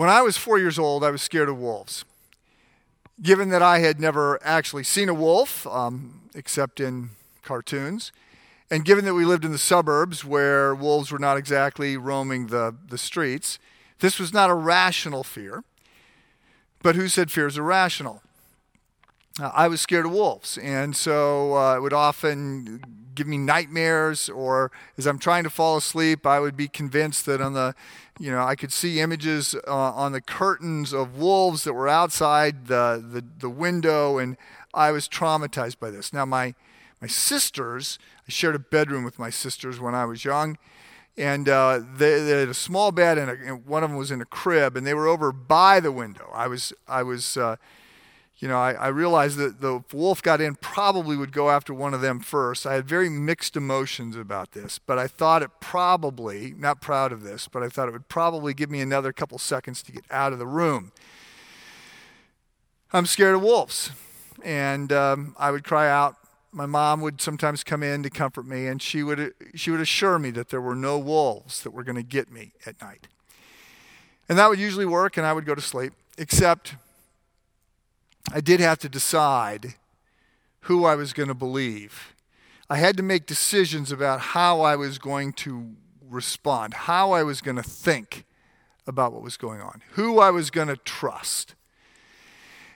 When 0.00 0.08
I 0.08 0.22
was 0.22 0.38
four 0.38 0.58
years 0.58 0.78
old, 0.78 1.04
I 1.04 1.10
was 1.10 1.20
scared 1.20 1.50
of 1.50 1.58
wolves. 1.58 2.06
Given 3.20 3.50
that 3.50 3.60
I 3.60 3.80
had 3.80 4.00
never 4.00 4.40
actually 4.42 4.82
seen 4.82 5.10
a 5.10 5.12
wolf, 5.12 5.66
um, 5.66 6.22
except 6.34 6.80
in 6.80 7.10
cartoons, 7.42 8.10
and 8.70 8.82
given 8.82 9.04
that 9.04 9.12
we 9.12 9.26
lived 9.26 9.44
in 9.44 9.52
the 9.52 9.58
suburbs 9.58 10.24
where 10.24 10.74
wolves 10.74 11.12
were 11.12 11.18
not 11.18 11.36
exactly 11.36 11.98
roaming 11.98 12.46
the, 12.46 12.74
the 12.88 12.96
streets, 12.96 13.58
this 13.98 14.18
was 14.18 14.32
not 14.32 14.48
a 14.48 14.54
rational 14.54 15.22
fear. 15.22 15.64
But 16.82 16.96
who 16.96 17.06
said 17.06 17.30
fear 17.30 17.46
is 17.46 17.58
irrational? 17.58 18.22
I 19.38 19.68
was 19.68 19.80
scared 19.80 20.06
of 20.06 20.12
wolves, 20.12 20.58
and 20.58 20.96
so 20.96 21.56
uh, 21.56 21.76
it 21.76 21.80
would 21.80 21.92
often 21.92 22.82
give 23.14 23.26
me 23.26 23.38
nightmares. 23.38 24.28
Or 24.28 24.72
as 24.98 25.06
I'm 25.06 25.18
trying 25.18 25.44
to 25.44 25.50
fall 25.50 25.76
asleep, 25.76 26.26
I 26.26 26.40
would 26.40 26.56
be 26.56 26.68
convinced 26.68 27.26
that 27.26 27.40
on 27.40 27.52
the, 27.52 27.74
you 28.18 28.30
know, 28.30 28.42
I 28.42 28.56
could 28.56 28.72
see 28.72 29.00
images 29.00 29.54
uh, 29.66 29.72
on 29.72 30.12
the 30.12 30.20
curtains 30.20 30.92
of 30.92 31.16
wolves 31.16 31.64
that 31.64 31.74
were 31.74 31.88
outside 31.88 32.66
the, 32.66 33.04
the 33.06 33.24
the 33.38 33.50
window, 33.50 34.18
and 34.18 34.36
I 34.74 34.90
was 34.90 35.08
traumatized 35.08 35.78
by 35.78 35.90
this. 35.90 36.12
Now 36.12 36.24
my 36.24 36.54
my 37.00 37.08
sisters, 37.08 37.98
I 38.28 38.30
shared 38.30 38.54
a 38.54 38.58
bedroom 38.58 39.04
with 39.04 39.18
my 39.18 39.30
sisters 39.30 39.80
when 39.80 39.94
I 39.94 40.04
was 40.04 40.24
young, 40.24 40.58
and 41.16 41.48
uh, 41.48 41.80
they, 41.96 42.22
they, 42.22 42.40
had 42.40 42.48
a 42.48 42.54
small 42.54 42.92
bed, 42.92 43.16
and, 43.16 43.30
a, 43.30 43.34
and, 43.34 43.66
one 43.66 43.82
of 43.82 43.90
them 43.90 43.98
was 43.98 44.10
in 44.10 44.20
a 44.20 44.26
crib, 44.26 44.76
and 44.76 44.86
they 44.86 44.94
were 44.94 45.08
over 45.08 45.32
by 45.32 45.80
the 45.80 45.92
window. 45.92 46.30
I 46.32 46.46
was, 46.46 46.72
I 46.86 47.02
was, 47.02 47.36
uh, 47.36 47.56
you 48.40 48.48
know, 48.48 48.58
I, 48.58 48.72
I, 48.72 48.88
realized 48.88 49.36
that 49.36 49.60
the 49.60 49.84
wolf 49.92 50.22
got 50.22 50.40
in, 50.40 50.54
probably 50.54 51.14
would 51.14 51.30
go 51.30 51.50
after 51.50 51.74
one 51.74 51.92
of 51.92 52.00
them 52.00 52.20
first. 52.20 52.66
I 52.66 52.72
had 52.72 52.88
very 52.88 53.10
mixed 53.10 53.54
emotions 53.54 54.16
about 54.16 54.52
this, 54.52 54.78
but 54.78 54.98
I 54.98 55.06
thought 55.06 55.42
it 55.42 55.50
probably, 55.60 56.54
not 56.56 56.80
proud 56.80 57.12
of 57.12 57.22
this, 57.22 57.48
but 57.48 57.62
I 57.62 57.68
thought 57.68 57.88
it 57.88 57.92
would 57.92 58.08
probably 58.08 58.54
give 58.54 58.70
me 58.70 58.80
another 58.80 59.12
couple 59.12 59.36
seconds 59.36 59.82
to 59.82 59.92
get 59.92 60.04
out 60.10 60.32
of 60.32 60.38
the 60.38 60.46
room. 60.46 60.92
I'm 62.94 63.04
scared 63.04 63.34
of 63.34 63.42
wolves, 63.42 63.90
and 64.42 64.90
um, 64.90 65.36
I 65.38 65.50
would 65.50 65.62
cry 65.62 65.90
out 65.90 66.16
my 66.52 66.66
mom 66.66 67.00
would 67.00 67.20
sometimes 67.20 67.62
come 67.62 67.82
in 67.82 68.02
to 68.02 68.10
comfort 68.10 68.46
me, 68.46 68.66
and 68.66 68.82
she 68.82 69.02
would, 69.02 69.34
she 69.54 69.70
would 69.70 69.80
assure 69.80 70.18
me 70.18 70.30
that 70.30 70.48
there 70.48 70.60
were 70.60 70.74
no 70.74 70.98
wolves 70.98 71.62
that 71.62 71.70
were 71.70 71.84
going 71.84 71.96
to 71.96 72.02
get 72.02 72.30
me 72.30 72.52
at 72.66 72.80
night. 72.80 73.06
And 74.28 74.38
that 74.38 74.48
would 74.48 74.58
usually 74.58 74.86
work, 74.86 75.16
and 75.16 75.26
I 75.26 75.32
would 75.32 75.44
go 75.44 75.54
to 75.54 75.60
sleep, 75.60 75.92
except 76.18 76.74
I 78.32 78.40
did 78.40 78.60
have 78.60 78.78
to 78.78 78.88
decide 78.88 79.74
who 80.62 80.84
I 80.84 80.94
was 80.94 81.12
going 81.12 81.28
to 81.28 81.34
believe. 81.34 82.14
I 82.68 82.76
had 82.76 82.96
to 82.98 83.02
make 83.02 83.26
decisions 83.26 83.90
about 83.90 84.20
how 84.20 84.60
I 84.60 84.76
was 84.76 84.98
going 84.98 85.32
to 85.34 85.72
respond, 86.08 86.74
how 86.74 87.12
I 87.12 87.22
was 87.22 87.40
going 87.40 87.56
to 87.56 87.62
think 87.62 88.24
about 88.86 89.12
what 89.12 89.22
was 89.22 89.36
going 89.36 89.60
on, 89.60 89.82
who 89.92 90.20
I 90.20 90.30
was 90.30 90.50
going 90.50 90.68
to 90.68 90.76
trust. 90.76 91.54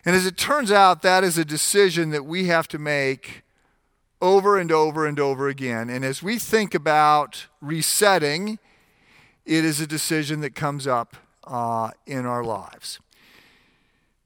And 0.05 0.14
as 0.14 0.27
it 0.27 0.36
turns 0.36 0.70
out, 0.70 1.03
that 1.03 1.25
is 1.25 1.39
a 1.39 1.45
decision 1.45 2.11
that 2.11 2.25
we 2.25 2.47
have 2.47 2.69
to 2.69 2.79
make 2.79 3.42
over 4.20 4.58
and 4.58 4.73
over 4.73 5.06
and 5.06 5.20
over 5.20 5.48
again. 5.48 5.91
And 5.91 6.05
as 6.05 6.23
we 6.23 6.39
think 6.39 6.75
about 6.75 7.47
resetting, 7.61 8.58
it 9.45 9.64
is 9.64 9.81
a 9.81 9.86
decision 9.86 10.41
that 10.41 10.55
comes 10.55 10.86
up 10.86 11.17
uh, 11.45 11.91
in 12.06 12.25
our 12.27 12.42
lives. 12.42 13.01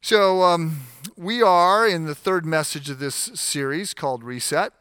So, 0.01 0.45
um, 0.45 0.83
we 1.17 1.43
are 1.43 1.87
in 1.87 2.05
the 2.05 2.15
third 2.15 2.47
message 2.47 2.89
of 2.89 3.01
this 3.01 3.17
series 3.17 3.95
called 3.95 4.23
Reset. 4.23 4.73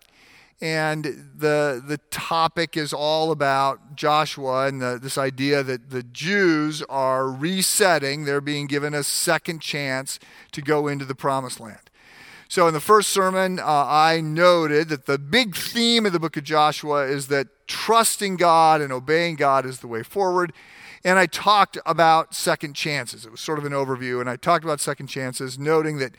And 0.61 1.03
the, 1.35 1.83
the 1.85 1.99
topic 2.11 2.77
is 2.77 2.93
all 2.93 3.31
about 3.31 3.95
Joshua 3.95 4.67
and 4.67 4.79
the, 4.79 4.99
this 5.01 5.17
idea 5.17 5.63
that 5.63 5.89
the 5.89 6.03
Jews 6.03 6.83
are 6.83 7.27
resetting. 7.27 8.25
They're 8.25 8.41
being 8.41 8.67
given 8.67 8.93
a 8.93 9.03
second 9.03 9.59
chance 9.59 10.19
to 10.51 10.61
go 10.61 10.87
into 10.87 11.03
the 11.03 11.15
promised 11.15 11.59
land. 11.59 11.89
So, 12.47 12.67
in 12.67 12.75
the 12.75 12.79
first 12.79 13.09
sermon, 13.09 13.59
uh, 13.59 13.63
I 13.65 14.21
noted 14.21 14.89
that 14.89 15.07
the 15.07 15.17
big 15.17 15.55
theme 15.55 16.05
of 16.05 16.13
the 16.13 16.19
book 16.19 16.37
of 16.37 16.43
Joshua 16.43 17.07
is 17.07 17.27
that 17.27 17.47
trusting 17.67 18.37
God 18.37 18.81
and 18.81 18.93
obeying 18.93 19.35
God 19.35 19.65
is 19.65 19.79
the 19.79 19.87
way 19.87 20.03
forward. 20.03 20.53
And 21.07 21.17
I 21.17 21.25
talked 21.25 21.77
about 21.85 22.35
second 22.35 22.73
chances. 22.73 23.25
It 23.25 23.31
was 23.31 23.39
sort 23.39 23.59
of 23.59 23.63
an 23.63 23.71
overview, 23.71 24.19
and 24.19 24.29
I 24.29 24.35
talked 24.35 24.65
about 24.65 24.81
second 24.81 25.07
chances, 25.07 25.57
noting 25.57 25.99
that 25.99 26.15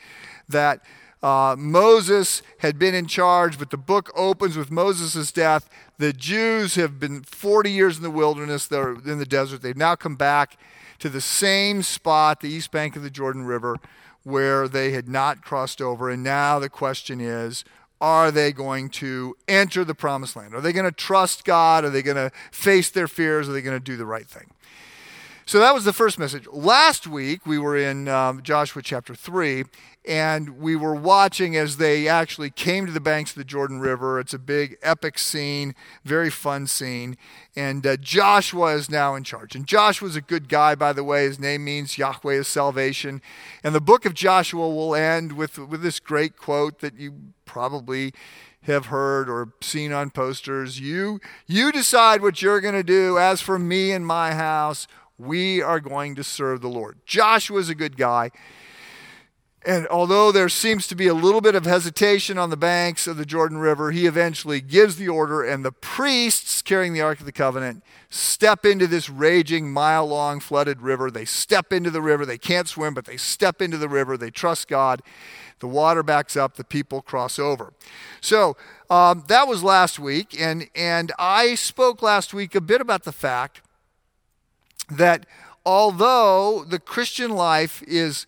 that 0.47 0.81
uh, 1.21 1.55
Moses 1.59 2.41
had 2.57 2.79
been 2.79 2.95
in 2.95 3.05
charge, 3.05 3.59
but 3.59 3.69
the 3.69 3.77
book 3.77 4.11
opens 4.15 4.57
with 4.57 4.71
Moses' 4.71 5.31
death. 5.31 5.69
The 5.99 6.11
Jews 6.11 6.73
have 6.73 6.99
been 6.99 7.21
40 7.21 7.69
years 7.69 7.97
in 7.97 8.03
the 8.03 8.09
wilderness, 8.09 8.65
they're 8.65 8.93
in 8.93 9.19
the 9.19 9.27
desert. 9.27 9.61
They've 9.61 9.77
now 9.77 9.95
come 9.95 10.15
back 10.15 10.57
to 10.97 11.07
the 11.07 11.21
same 11.21 11.83
spot, 11.83 12.39
the 12.41 12.49
east 12.49 12.71
bank 12.71 12.95
of 12.95 13.03
the 13.03 13.11
Jordan 13.11 13.43
River, 13.43 13.77
where 14.23 14.67
they 14.67 14.89
had 14.89 15.07
not 15.07 15.43
crossed 15.43 15.83
over. 15.83 16.09
And 16.09 16.23
now 16.23 16.57
the 16.57 16.67
question 16.67 17.21
is 17.21 17.63
are 18.01 18.31
they 18.31 18.51
going 18.51 18.89
to 18.89 19.35
enter 19.47 19.83
the 19.83 19.93
promised 19.93 20.35
land? 20.35 20.55
Are 20.55 20.61
they 20.61 20.73
going 20.73 20.85
to 20.85 20.91
trust 20.91 21.45
God? 21.45 21.83
Are 21.83 21.91
they 21.91 22.01
going 22.01 22.17
to 22.17 22.31
face 22.51 22.89
their 22.89 23.07
fears? 23.07 23.47
Are 23.47 23.51
they 23.51 23.61
going 23.61 23.77
to 23.77 23.83
do 23.83 23.95
the 23.95 24.05
right 24.07 24.27
thing? 24.27 24.49
So 25.49 25.57
that 25.57 25.73
was 25.73 25.83
the 25.83 25.93
first 25.93 26.19
message. 26.19 26.45
Last 26.53 27.07
week, 27.07 27.47
we 27.47 27.57
were 27.57 27.75
in 27.75 28.07
um, 28.07 28.43
Joshua 28.43 28.83
chapter 28.83 29.15
3, 29.15 29.63
and 30.05 30.59
we 30.59 30.75
were 30.75 30.93
watching 30.93 31.55
as 31.55 31.77
they 31.77 32.07
actually 32.07 32.51
came 32.51 32.85
to 32.85 32.91
the 32.91 32.99
banks 32.99 33.31
of 33.31 33.37
the 33.37 33.43
Jordan 33.43 33.79
River. 33.79 34.19
It's 34.19 34.35
a 34.35 34.37
big, 34.37 34.77
epic 34.83 35.17
scene, 35.17 35.73
very 36.05 36.29
fun 36.29 36.67
scene. 36.67 37.17
And 37.55 37.83
uh, 37.87 37.97
Joshua 37.97 38.75
is 38.75 38.91
now 38.91 39.15
in 39.15 39.23
charge. 39.23 39.55
And 39.55 39.65
Joshua's 39.65 40.15
a 40.15 40.21
good 40.21 40.49
guy, 40.49 40.75
by 40.75 40.93
the 40.93 41.03
way. 41.03 41.23
His 41.23 41.39
name 41.39 41.65
means 41.65 41.97
Yahweh 41.97 42.35
is 42.35 42.47
salvation. 42.47 43.19
And 43.63 43.73
the 43.73 43.81
book 43.81 44.05
of 44.05 44.13
Joshua 44.13 44.69
will 44.69 44.93
end 44.93 45.31
with, 45.31 45.57
with 45.57 45.81
this 45.81 45.99
great 45.99 46.37
quote 46.37 46.77
that 46.81 46.99
you 46.99 47.33
probably 47.45 48.13
have 48.63 48.87
heard 48.87 49.27
or 49.27 49.53
seen 49.61 49.91
on 49.91 50.11
posters. 50.11 50.79
You, 50.79 51.19
you 51.47 51.71
decide 51.71 52.21
what 52.21 52.41
you're 52.43 52.61
going 52.61 52.75
to 52.75 52.83
do. 52.83 53.17
As 53.17 53.41
for 53.41 53.57
me 53.57 53.91
and 53.91 54.05
my 54.05 54.35
house, 54.35 54.87
we 55.19 55.61
are 55.61 55.79
going 55.79 56.15
to 56.15 56.23
serve 56.23 56.61
the 56.61 56.69
Lord. 56.69 56.97
Joshua's 57.05 57.69
a 57.69 57.75
good 57.75 57.97
guy. 57.97 58.31
And 59.65 59.87
although 59.87 60.31
there 60.31 60.47
seems 60.47 60.87
to 60.87 60.95
be 60.95 61.07
a 61.07 61.13
little 61.13 61.41
bit 61.41 61.53
of 61.53 61.65
hesitation 61.65 62.37
on 62.37 62.49
the 62.49 62.55
banks 62.55 63.07
of 63.07 63.17
the 63.17 63.25
Jordan 63.25 63.57
River, 63.57 63.91
he 63.91 64.05
eventually 64.05 64.61
gives 64.61 64.95
the 64.95 65.09
order, 65.09 65.43
and 65.43 65.65
the 65.65 65.73
priests 65.73 66.61
carrying 66.61 66.93
the 66.93 67.01
Ark 67.01 67.19
of 67.19 67.25
the 67.25 67.33
Covenant 67.33 67.83
step 68.09 68.65
into 68.65 68.87
this 68.87 69.09
raging, 69.09 69.69
mile 69.69 70.07
long 70.07 70.39
flooded 70.39 70.81
river. 70.81 71.11
They 71.11 71.25
step 71.25 71.73
into 71.73 71.91
the 71.91 72.01
river. 72.01 72.25
They 72.25 72.37
can't 72.37 72.69
swim, 72.69 72.93
but 72.93 73.03
they 73.03 73.17
step 73.17 73.61
into 73.61 73.77
the 73.77 73.89
river. 73.89 74.17
They 74.17 74.31
trust 74.31 74.69
God. 74.69 75.01
The 75.59 75.67
water 75.67 76.03
backs 76.03 76.37
up, 76.37 76.55
the 76.55 76.63
people 76.63 77.01
cross 77.01 77.37
over. 77.37 77.73
So 78.21 78.55
um, 78.89 79.25
that 79.27 79.45
was 79.45 79.61
last 79.61 79.99
week, 79.99 80.39
and, 80.39 80.69
and 80.73 81.11
I 81.19 81.55
spoke 81.55 82.01
last 82.01 82.33
week 82.33 82.55
a 82.55 82.61
bit 82.61 82.79
about 82.79 83.03
the 83.03 83.11
fact 83.11 83.59
that 84.89 85.25
although 85.65 86.65
the 86.67 86.79
Christian 86.79 87.31
life 87.31 87.83
is, 87.83 88.25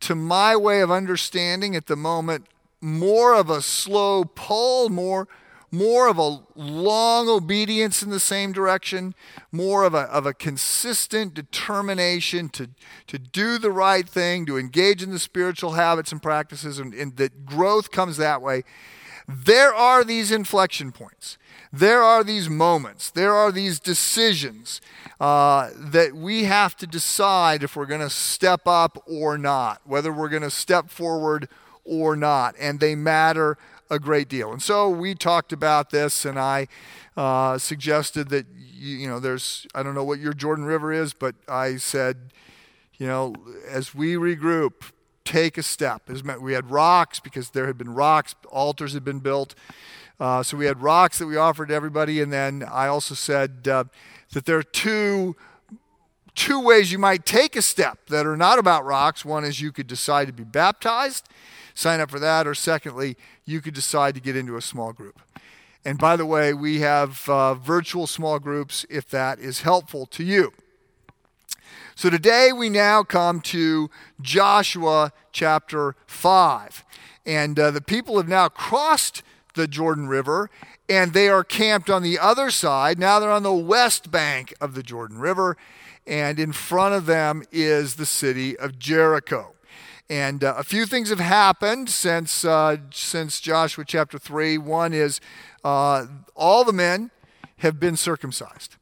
to 0.00 0.14
my 0.14 0.54
way 0.56 0.80
of 0.80 0.90
understanding 0.90 1.74
at 1.74 1.86
the 1.86 1.96
moment, 1.96 2.46
more 2.80 3.34
of 3.34 3.48
a 3.48 3.62
slow 3.62 4.24
pull, 4.24 4.90
more, 4.90 5.26
more 5.70 6.08
of 6.08 6.18
a 6.18 6.40
long 6.54 7.28
obedience 7.28 8.02
in 8.02 8.10
the 8.10 8.20
same 8.20 8.52
direction, 8.52 9.14
more 9.50 9.84
of 9.84 9.94
a, 9.94 10.02
of 10.02 10.26
a 10.26 10.34
consistent 10.34 11.34
determination 11.34 12.48
to, 12.50 12.70
to 13.06 13.18
do 13.18 13.58
the 13.58 13.70
right 13.70 14.08
thing, 14.08 14.44
to 14.46 14.58
engage 14.58 15.02
in 15.02 15.10
the 15.10 15.18
spiritual 15.18 15.72
habits 15.72 16.12
and 16.12 16.22
practices, 16.22 16.78
and, 16.78 16.94
and 16.94 17.16
that 17.16 17.46
growth 17.46 17.90
comes 17.90 18.18
that 18.18 18.42
way. 18.42 18.62
There 19.28 19.74
are 19.74 20.04
these 20.04 20.30
inflection 20.30 20.92
points. 20.92 21.38
There 21.72 22.02
are 22.02 22.22
these 22.22 22.48
moments. 22.48 23.10
There 23.10 23.34
are 23.34 23.50
these 23.50 23.80
decisions 23.80 24.80
uh, 25.18 25.70
that 25.76 26.14
we 26.14 26.44
have 26.44 26.76
to 26.76 26.86
decide 26.86 27.62
if 27.62 27.74
we're 27.74 27.86
going 27.86 28.00
to 28.00 28.10
step 28.10 28.66
up 28.66 29.02
or 29.08 29.38
not, 29.38 29.80
whether 29.84 30.12
we're 30.12 30.28
going 30.28 30.42
to 30.42 30.50
step 30.50 30.90
forward 30.90 31.48
or 31.84 32.14
not. 32.14 32.54
And 32.60 32.80
they 32.80 32.94
matter 32.94 33.58
a 33.90 33.98
great 33.98 34.28
deal. 34.28 34.52
And 34.52 34.62
so 34.62 34.88
we 34.88 35.14
talked 35.14 35.52
about 35.52 35.90
this, 35.90 36.24
and 36.24 36.38
I 36.38 36.68
uh, 37.16 37.58
suggested 37.58 38.28
that, 38.28 38.46
you, 38.56 38.96
you 38.96 39.08
know, 39.08 39.20
there's, 39.20 39.66
I 39.74 39.82
don't 39.82 39.94
know 39.94 40.04
what 40.04 40.20
your 40.20 40.32
Jordan 40.32 40.64
River 40.64 40.92
is, 40.92 41.12
but 41.12 41.34
I 41.48 41.76
said, 41.76 42.32
you 42.98 43.06
know, 43.06 43.34
as 43.68 43.94
we 43.94 44.14
regroup, 44.14 44.92
take 45.24 45.58
a 45.58 45.62
step. 45.62 46.08
We 46.40 46.52
had 46.52 46.70
rocks 46.70 47.20
because 47.20 47.50
there 47.50 47.66
had 47.66 47.78
been 47.78 47.94
rocks, 47.94 48.34
altars 48.50 48.92
had 48.92 49.04
been 49.04 49.20
built. 49.20 49.54
Uh, 50.20 50.42
so 50.42 50.56
we 50.56 50.66
had 50.66 50.80
rocks 50.82 51.18
that 51.18 51.26
we 51.26 51.36
offered 51.36 51.68
to 51.68 51.74
everybody, 51.74 52.20
and 52.20 52.32
then 52.32 52.62
I 52.62 52.86
also 52.86 53.14
said, 53.14 53.66
uh, 53.66 53.84
that 54.32 54.46
there 54.46 54.58
are 54.58 54.62
two 54.62 55.36
two 56.34 56.60
ways 56.60 56.90
you 56.90 56.98
might 56.98 57.24
take 57.24 57.54
a 57.54 57.62
step 57.62 58.06
that 58.08 58.26
are 58.26 58.36
not 58.36 58.58
about 58.58 58.84
rocks. 58.84 59.24
One 59.24 59.44
is 59.44 59.60
you 59.60 59.70
could 59.70 59.86
decide 59.86 60.26
to 60.26 60.32
be 60.32 60.42
baptized, 60.42 61.28
sign 61.74 62.00
up 62.00 62.10
for 62.10 62.18
that, 62.18 62.46
or 62.46 62.54
secondly, 62.54 63.16
you 63.44 63.60
could 63.60 63.74
decide 63.74 64.16
to 64.16 64.20
get 64.20 64.34
into 64.34 64.56
a 64.56 64.60
small 64.60 64.92
group. 64.92 65.20
And 65.84 65.96
by 65.98 66.16
the 66.16 66.26
way, 66.26 66.52
we 66.52 66.80
have 66.80 67.28
uh, 67.28 67.54
virtual 67.54 68.06
small 68.06 68.38
groups 68.38 68.84
if 68.90 69.08
that 69.10 69.38
is 69.38 69.60
helpful 69.60 70.06
to 70.06 70.24
you. 70.24 70.52
So 71.96 72.10
today 72.10 72.50
we 72.52 72.70
now 72.70 73.04
come 73.04 73.40
to 73.42 73.88
Joshua 74.20 75.12
chapter 75.32 75.94
5. 76.06 76.84
And 77.24 77.58
uh, 77.58 77.70
the 77.70 77.80
people 77.80 78.16
have 78.16 78.28
now 78.28 78.48
crossed 78.48 79.22
the 79.54 79.68
Jordan 79.68 80.08
River 80.08 80.50
and 80.88 81.12
they 81.12 81.28
are 81.28 81.44
camped 81.44 81.88
on 81.88 82.02
the 82.02 82.18
other 82.18 82.50
side. 82.50 82.98
Now 82.98 83.20
they're 83.20 83.30
on 83.30 83.44
the 83.44 83.54
west 83.54 84.10
bank 84.10 84.52
of 84.60 84.74
the 84.74 84.82
Jordan 84.82 85.18
River, 85.18 85.56
and 86.06 86.38
in 86.38 86.52
front 86.52 86.94
of 86.94 87.06
them 87.06 87.42
is 87.50 87.94
the 87.94 88.04
city 88.04 88.56
of 88.58 88.78
Jericho. 88.78 89.54
And 90.10 90.44
uh, 90.44 90.54
a 90.58 90.62
few 90.62 90.84
things 90.84 91.08
have 91.08 91.20
happened 91.20 91.88
since 91.88 92.44
uh, 92.44 92.76
since 92.92 93.40
Joshua 93.40 93.86
chapter 93.86 94.18
three. 94.18 94.58
One 94.58 94.92
is 94.92 95.20
uh, 95.64 96.06
all 96.36 96.64
the 96.64 96.74
men 96.74 97.10
have 97.58 97.80
been 97.80 97.96
circumcised. 97.96 98.76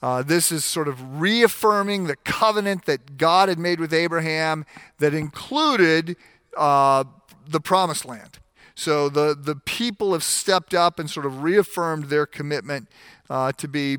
Uh, 0.00 0.22
this 0.22 0.52
is 0.52 0.64
sort 0.64 0.88
of 0.88 1.20
reaffirming 1.20 2.06
the 2.06 2.16
covenant 2.16 2.84
that 2.86 3.16
God 3.16 3.48
had 3.48 3.58
made 3.58 3.80
with 3.80 3.92
Abraham 3.92 4.64
that 4.98 5.12
included 5.12 6.16
uh, 6.56 7.04
the 7.46 7.60
promised 7.60 8.04
land. 8.04 8.38
So 8.74 9.08
the, 9.08 9.36
the 9.38 9.56
people 9.56 10.12
have 10.12 10.22
stepped 10.22 10.72
up 10.72 11.00
and 11.00 11.10
sort 11.10 11.26
of 11.26 11.42
reaffirmed 11.42 12.04
their 12.04 12.26
commitment 12.26 12.88
uh, 13.28 13.50
to 13.52 13.66
be 13.66 13.98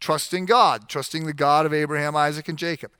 trusting 0.00 0.44
God, 0.44 0.88
trusting 0.88 1.24
the 1.24 1.32
God 1.32 1.64
of 1.64 1.72
Abraham, 1.72 2.14
Isaac, 2.14 2.48
and 2.48 2.58
Jacob. 2.58 2.90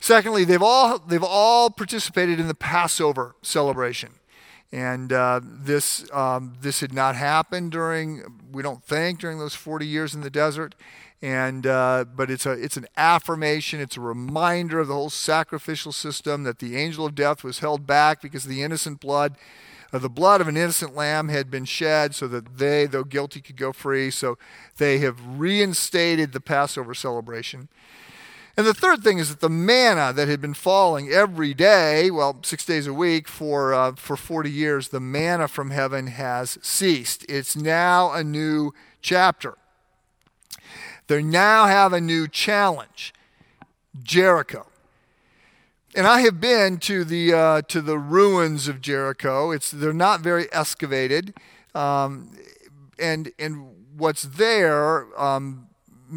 Secondly, 0.00 0.44
they've 0.44 0.62
all, 0.62 0.98
they've 0.98 1.22
all 1.22 1.70
participated 1.70 2.38
in 2.38 2.46
the 2.48 2.54
Passover 2.54 3.34
celebration. 3.42 4.10
And 4.72 5.12
uh, 5.12 5.40
this, 5.44 6.10
um, 6.12 6.54
this 6.60 6.80
had 6.80 6.94
not 6.94 7.14
happened 7.14 7.72
during, 7.72 8.22
we 8.50 8.62
don't 8.62 8.82
think, 8.82 9.20
during 9.20 9.38
those 9.38 9.54
40 9.54 9.86
years 9.86 10.14
in 10.14 10.22
the 10.22 10.30
desert. 10.30 10.74
And, 11.20 11.66
uh, 11.66 12.06
but 12.16 12.30
it's, 12.30 12.46
a, 12.46 12.52
it's 12.52 12.76
an 12.76 12.86
affirmation, 12.96 13.80
it's 13.80 13.96
a 13.96 14.00
reminder 14.00 14.80
of 14.80 14.88
the 14.88 14.94
whole 14.94 15.10
sacrificial 15.10 15.92
system 15.92 16.42
that 16.44 16.58
the 16.58 16.76
angel 16.76 17.06
of 17.06 17.14
death 17.14 17.44
was 17.44 17.60
held 17.60 17.86
back 17.86 18.22
because 18.22 18.44
the 18.44 18.62
innocent 18.62 18.98
blood 18.98 19.36
the 20.00 20.08
blood 20.08 20.40
of 20.40 20.48
an 20.48 20.56
innocent 20.56 20.94
lamb 20.96 21.28
had 21.28 21.50
been 21.50 21.66
shed 21.66 22.14
so 22.14 22.26
that 22.28 22.56
they, 22.56 22.86
though 22.86 23.04
guilty, 23.04 23.42
could 23.42 23.58
go 23.58 23.72
free. 23.72 24.10
So 24.10 24.38
they 24.78 24.98
have 24.98 25.38
reinstated 25.38 26.32
the 26.32 26.40
Passover 26.40 26.94
celebration. 26.94 27.68
And 28.56 28.66
the 28.66 28.74
third 28.74 29.02
thing 29.02 29.18
is 29.18 29.30
that 29.30 29.40
the 29.40 29.48
manna 29.48 30.12
that 30.12 30.28
had 30.28 30.40
been 30.40 30.54
falling 30.54 31.08
every 31.08 31.54
day, 31.54 32.10
well, 32.10 32.38
six 32.42 32.66
days 32.66 32.86
a 32.86 32.92
week 32.92 33.26
for, 33.26 33.72
uh, 33.72 33.92
for 33.92 34.16
40 34.16 34.50
years, 34.50 34.88
the 34.88 35.00
manna 35.00 35.48
from 35.48 35.70
heaven 35.70 36.08
has 36.08 36.58
ceased. 36.62 37.24
It's 37.28 37.56
now 37.56 38.12
a 38.12 38.22
new 38.22 38.72
chapter. 39.00 39.56
They 41.06 41.22
now 41.22 41.66
have 41.66 41.92
a 41.92 42.00
new 42.00 42.28
challenge 42.28 43.14
Jericho 44.02 44.66
and 45.94 46.06
I 46.06 46.20
have 46.20 46.40
been 46.40 46.78
to 46.78 47.04
the 47.04 47.34
uh, 47.34 47.62
to 47.62 47.80
the 47.80 47.98
ruins 47.98 48.68
of 48.68 48.80
Jericho. 48.80 49.50
It's 49.50 49.70
they're 49.70 49.92
not 49.92 50.20
very 50.20 50.50
excavated, 50.52 51.34
um, 51.74 52.30
and 52.98 53.32
and 53.38 53.74
what's 53.96 54.22
there 54.22 55.06
um, 55.20 55.68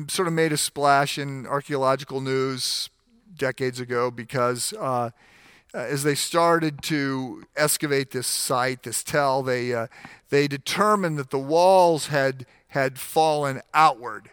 sort 0.08 0.28
of 0.28 0.34
made 0.34 0.52
a 0.52 0.58
splash 0.58 1.18
in 1.18 1.46
archaeological 1.48 2.22
news 2.22 2.90
decades 3.38 3.80
ago 3.80 4.12
because 4.12 4.74
uh, 4.74 5.10
as 5.74 6.04
they 6.04 6.16
started 6.16 6.82
to 6.84 7.44
excavate 7.56 8.12
this 8.12 8.28
site, 8.28 8.84
this 8.84 9.04
tell, 9.04 9.44
they 9.44 9.74
uh, 9.74 9.88
they 10.30 10.48
determined 10.48 11.18
that 11.18 11.30
the 11.32 11.40
walls 11.40 12.08
had 12.08 12.46
had 12.70 12.98
fallen 13.00 13.62
outward 13.74 14.30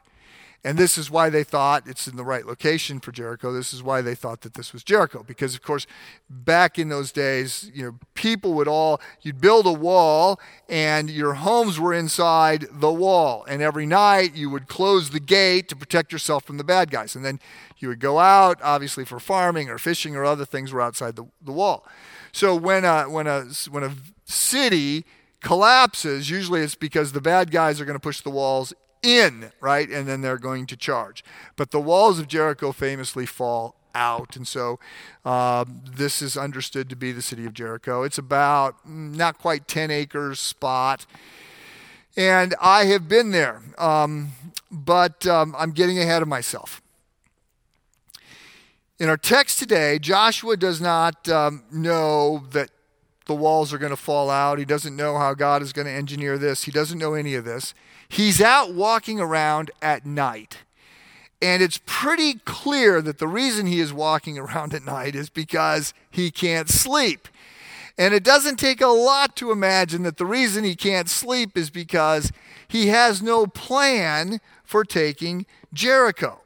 and 0.65 0.79
this 0.79 0.97
is 0.97 1.11
why 1.11 1.29
they 1.29 1.43
thought 1.43 1.89
it's 1.89 2.07
in 2.07 2.15
the 2.15 2.25
right 2.25 2.47
location 2.47 3.01
for 3.01 3.11
Jericho. 3.11 3.53
This 3.53 3.73
is 3.73 3.83
why 3.83 4.01
they 4.01 4.15
thought 4.15 4.43
that 4.43 4.55
this 4.55 4.73
was 4.73 4.85
Jericho. 4.85 5.25
Because, 5.25 5.57
of 5.57 5.63
course, 5.63 5.89
back 6.31 6.79
in 6.79 6.89
those 6.89 7.11
days, 7.11 7.69
you 7.75 7.85
know, 7.85 7.99
people 8.15 8.55
would 8.55 8.69
all, 8.69 9.01
you'd 9.23 9.41
build 9.41 9.67
a 9.67 9.73
wall 9.73 10.39
and 10.69 11.11
your 11.11 11.35
homes 11.35 11.81
were 11.81 11.93
inside 11.93 12.67
the 12.71 12.93
wall. 12.93 13.45
And 13.49 13.61
every 13.61 13.87
night 13.87 14.37
you 14.37 14.51
would 14.51 14.69
close 14.69 15.11
the 15.11 15.19
gate 15.19 15.69
to 15.71 15.77
protect 15.77 16.13
yourself 16.13 16.45
from 16.45 16.59
the 16.59 16.65
bad 16.65 16.93
guys. 16.93 17.17
And 17.17 17.25
then 17.25 17.41
you 17.79 17.89
would 17.89 18.01
go 18.01 18.21
out, 18.21 18.61
obviously, 18.63 19.05
for 19.05 19.19
farming 19.19 19.69
or 19.69 19.79
fishing 19.79 20.15
or 20.15 20.25
other 20.25 20.45
things 20.45 20.73
were 20.73 20.81
outside 20.81 21.17
the, 21.17 21.25
the 21.45 21.53
wall. 21.53 21.85
So 22.31 22.55
when 22.55 22.85
a, 22.85 23.11
when, 23.11 23.27
a, 23.27 23.47
when 23.69 23.83
a 23.83 23.95
city 24.27 25.05
collapses, 25.41 26.31
usually 26.31 26.61
it's 26.61 26.77
because 26.77 27.11
the 27.11 27.21
bad 27.21 27.51
guys 27.51 27.81
are 27.81 27.85
going 27.85 27.97
to 27.97 28.01
push 28.01 28.21
the 28.21 28.31
walls 28.31 28.73
in, 29.03 29.53
right? 29.61 29.89
And 29.89 30.07
then 30.07 30.21
they're 30.21 30.39
going 30.39 30.67
to 30.67 30.77
charge. 30.77 31.25
But 31.57 31.71
the 31.71 31.81
walls 31.81 32.19
of 32.19 32.29
Jericho 32.29 32.73
famously 32.73 33.27
fall 33.27 33.77
out. 33.95 34.37
And 34.37 34.47
so 34.47 34.79
uh, 35.25 35.65
this 35.69 36.23
is 36.23 36.37
understood 36.37 36.89
to 36.91 36.97
be 36.97 37.13
the 37.13 37.23
city 37.23 37.45
of 37.45 37.55
Jericho. 37.55 38.03
It's 38.03 38.19
about 38.19 38.89
not 38.89 39.39
quite 39.39 39.69
10 39.69 39.91
acres 39.91 40.41
spot. 40.41 41.07
And 42.17 42.55
I 42.61 42.85
have 42.87 43.09
been 43.09 43.31
there, 43.31 43.63
um, 43.79 44.33
but 44.71 45.27
um, 45.27 45.55
I'm 45.59 45.71
getting 45.71 45.99
ahead 45.99 46.21
of 46.21 46.29
myself. 46.29 46.83
In 48.99 49.09
our 49.09 49.17
text 49.17 49.59
today, 49.59 49.99
Joshua 49.99 50.57
does 50.57 50.81
not 50.81 51.27
um, 51.29 51.65
know 51.73 52.45
that 52.53 52.71
the 53.27 53.35
walls 53.35 53.73
are 53.73 53.79
going 53.79 53.91
to 53.91 53.97
fall 53.97 54.31
out. 54.31 54.59
He 54.59 54.65
doesn't 54.65 54.97
know 54.97 55.19
how 55.19 55.35
God 55.35 55.63
is 55.63 55.73
going 55.73 55.87
to 55.87 55.93
engineer 55.93 56.39
this. 56.39 56.65
He 56.65 56.71
doesn't 56.71 56.99
know 56.99 57.15
any 57.15 57.35
of 57.35 57.45
this. 57.45 57.75
He's 58.09 58.41
out 58.41 58.75
walking 58.75 59.21
around 59.21 59.71
at 59.81 60.05
night. 60.05 60.59
And 61.41 61.63
it's 61.63 61.81
pretty 61.87 62.35
clear 62.45 63.03
that 63.03 63.19
the 63.19 63.27
reason 63.27 63.67
he 63.67 63.81
is 63.81 63.93
walking 63.93 64.39
around 64.39 64.75
at 64.75 64.85
night 64.85 65.15
is 65.15 65.31
because 65.31 65.93
he 66.11 66.31
can't 66.31 66.69
sleep. 66.69 67.29
And 67.99 68.15
it 68.15 68.25
doesn't 68.25 68.57
take 68.57 68.81
a 68.81 68.87
lot 68.87 69.37
to 69.37 69.51
imagine 69.51 70.03
that 70.05 70.17
the 70.17 70.25
reason 70.25 70.65
he 70.65 70.75
can't 70.75 71.11
sleep 71.11 71.59
is 71.59 71.69
because 71.69 72.33
he 72.67 72.89
has 72.89 73.21
no 73.21 73.47
plan 73.47 74.41
for 74.65 74.83
taking 74.83 75.45
Jericho. 75.75 76.41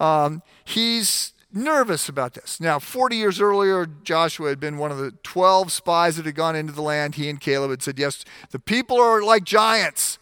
Um, 0.00 0.42
he's 0.64 1.32
nervous 1.52 2.08
about 2.08 2.34
this. 2.34 2.60
Now, 2.60 2.78
40 2.78 3.16
years 3.16 3.40
earlier, 3.40 3.86
Joshua 4.04 4.48
had 4.48 4.60
been 4.60 4.78
one 4.78 4.90
of 4.90 4.98
the 4.98 5.12
12 5.22 5.72
spies 5.72 6.16
that 6.16 6.26
had 6.26 6.34
gone 6.34 6.56
into 6.56 6.72
the 6.72 6.82
land. 6.82 7.16
He 7.16 7.28
and 7.28 7.40
Caleb 7.40 7.70
had 7.70 7.82
said, 7.82 7.98
Yes, 7.98 8.24
the 8.50 8.58
people 8.58 9.00
are 9.00 9.22
like 9.22 9.44
giants. 9.44 10.18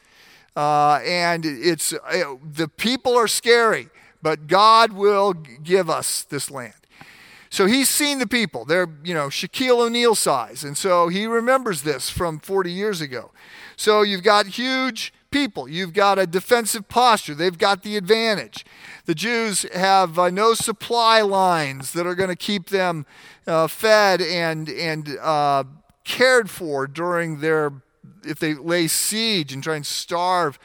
Uh, 0.56 1.00
and 1.04 1.44
it's 1.44 1.92
uh, 1.92 2.34
the 2.42 2.66
people 2.66 3.16
are 3.16 3.28
scary, 3.28 3.88
but 4.20 4.48
God 4.48 4.92
will 4.92 5.32
give 5.32 5.88
us 5.88 6.25
this 6.25 6.50
land. 6.50 6.75
So 7.50 7.66
he's 7.66 7.88
seen 7.88 8.19
the 8.19 8.26
people. 8.26 8.64
They're, 8.64 8.88
you 9.04 9.14
know, 9.14 9.28
Shaquille 9.28 9.87
O'Neal 9.87 10.14
size. 10.14 10.64
And 10.64 10.76
so 10.76 11.08
he 11.08 11.26
remembers 11.26 11.82
this 11.82 12.11
from 12.11 12.40
40 12.40 12.70
years 12.73 13.00
ago. 13.00 13.30
So 13.76 14.02
you've 14.02 14.23
got 14.23 14.47
huge 14.47 15.12
people. 15.30 15.68
You've 15.68 15.92
got 15.92 16.18
a 16.18 16.26
defensive 16.26 16.88
posture. 16.88 17.35
They've 17.35 17.56
got 17.56 17.82
the 17.82 17.97
advantage. 17.97 18.64
The 19.04 19.14
Jews 19.14 19.62
have 19.75 20.18
uh, 20.18 20.30
no 20.30 20.54
supply 20.54 21.20
lines 21.20 21.92
that 21.92 22.06
are 22.06 22.14
going 22.14 22.30
to 22.30 22.37
keep 22.37 22.68
them 22.70 23.06
uh, 23.47 23.66
fed 23.66 24.20
and, 24.20 24.68
and 24.68 25.16
uh, 25.20 25.64
cared 26.04 26.50
for 26.50 26.87
during 26.87 27.40
their 27.40 27.73
if 28.25 28.38
they 28.38 28.54
lay 28.54 28.88
siege 28.88 29.52
and 29.52 29.62
try 29.62 29.76
and 29.76 29.87
starve 29.87 30.58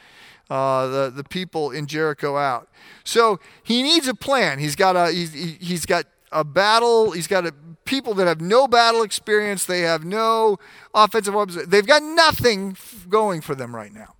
uh, 0.50 0.86
the, 0.86 1.10
the 1.10 1.24
people 1.24 1.70
in 1.70 1.86
Jericho 1.86 2.36
out. 2.36 2.68
So 3.04 3.40
he 3.62 3.82
needs 3.82 4.08
a 4.08 4.14
plan. 4.14 4.58
He's 4.58 4.76
got 4.76 4.96
a, 4.96 5.12
he's, 5.12 5.32
he's 5.32 5.86
got 5.86 6.06
a 6.32 6.44
battle. 6.44 7.12
He's 7.12 7.26
got 7.26 7.46
a, 7.46 7.54
people 7.84 8.14
that 8.14 8.26
have 8.26 8.40
no 8.40 8.66
battle 8.66 9.02
experience. 9.02 9.64
They 9.64 9.80
have 9.82 10.04
no 10.04 10.58
offensive 10.94 11.34
weapons. 11.34 11.66
They've 11.66 11.86
got 11.86 12.02
nothing 12.02 12.76
going 13.08 13.40
for 13.40 13.54
them 13.54 13.74
right 13.74 13.92
now. 13.92 14.13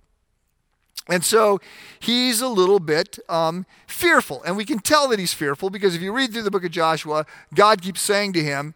And 1.07 1.23
so 1.23 1.59
he's 1.99 2.41
a 2.41 2.47
little 2.47 2.79
bit 2.79 3.19
um, 3.29 3.65
fearful. 3.87 4.41
And 4.43 4.57
we 4.57 4.65
can 4.65 4.79
tell 4.79 5.07
that 5.09 5.19
he's 5.19 5.33
fearful 5.33 5.69
because 5.69 5.95
if 5.95 6.01
you 6.01 6.11
read 6.11 6.33
through 6.33 6.41
the 6.41 6.51
book 6.51 6.65
of 6.65 6.71
Joshua, 6.71 7.25
God 7.53 7.81
keeps 7.81 8.01
saying 8.01 8.33
to 8.33 8.43
him, 8.43 8.73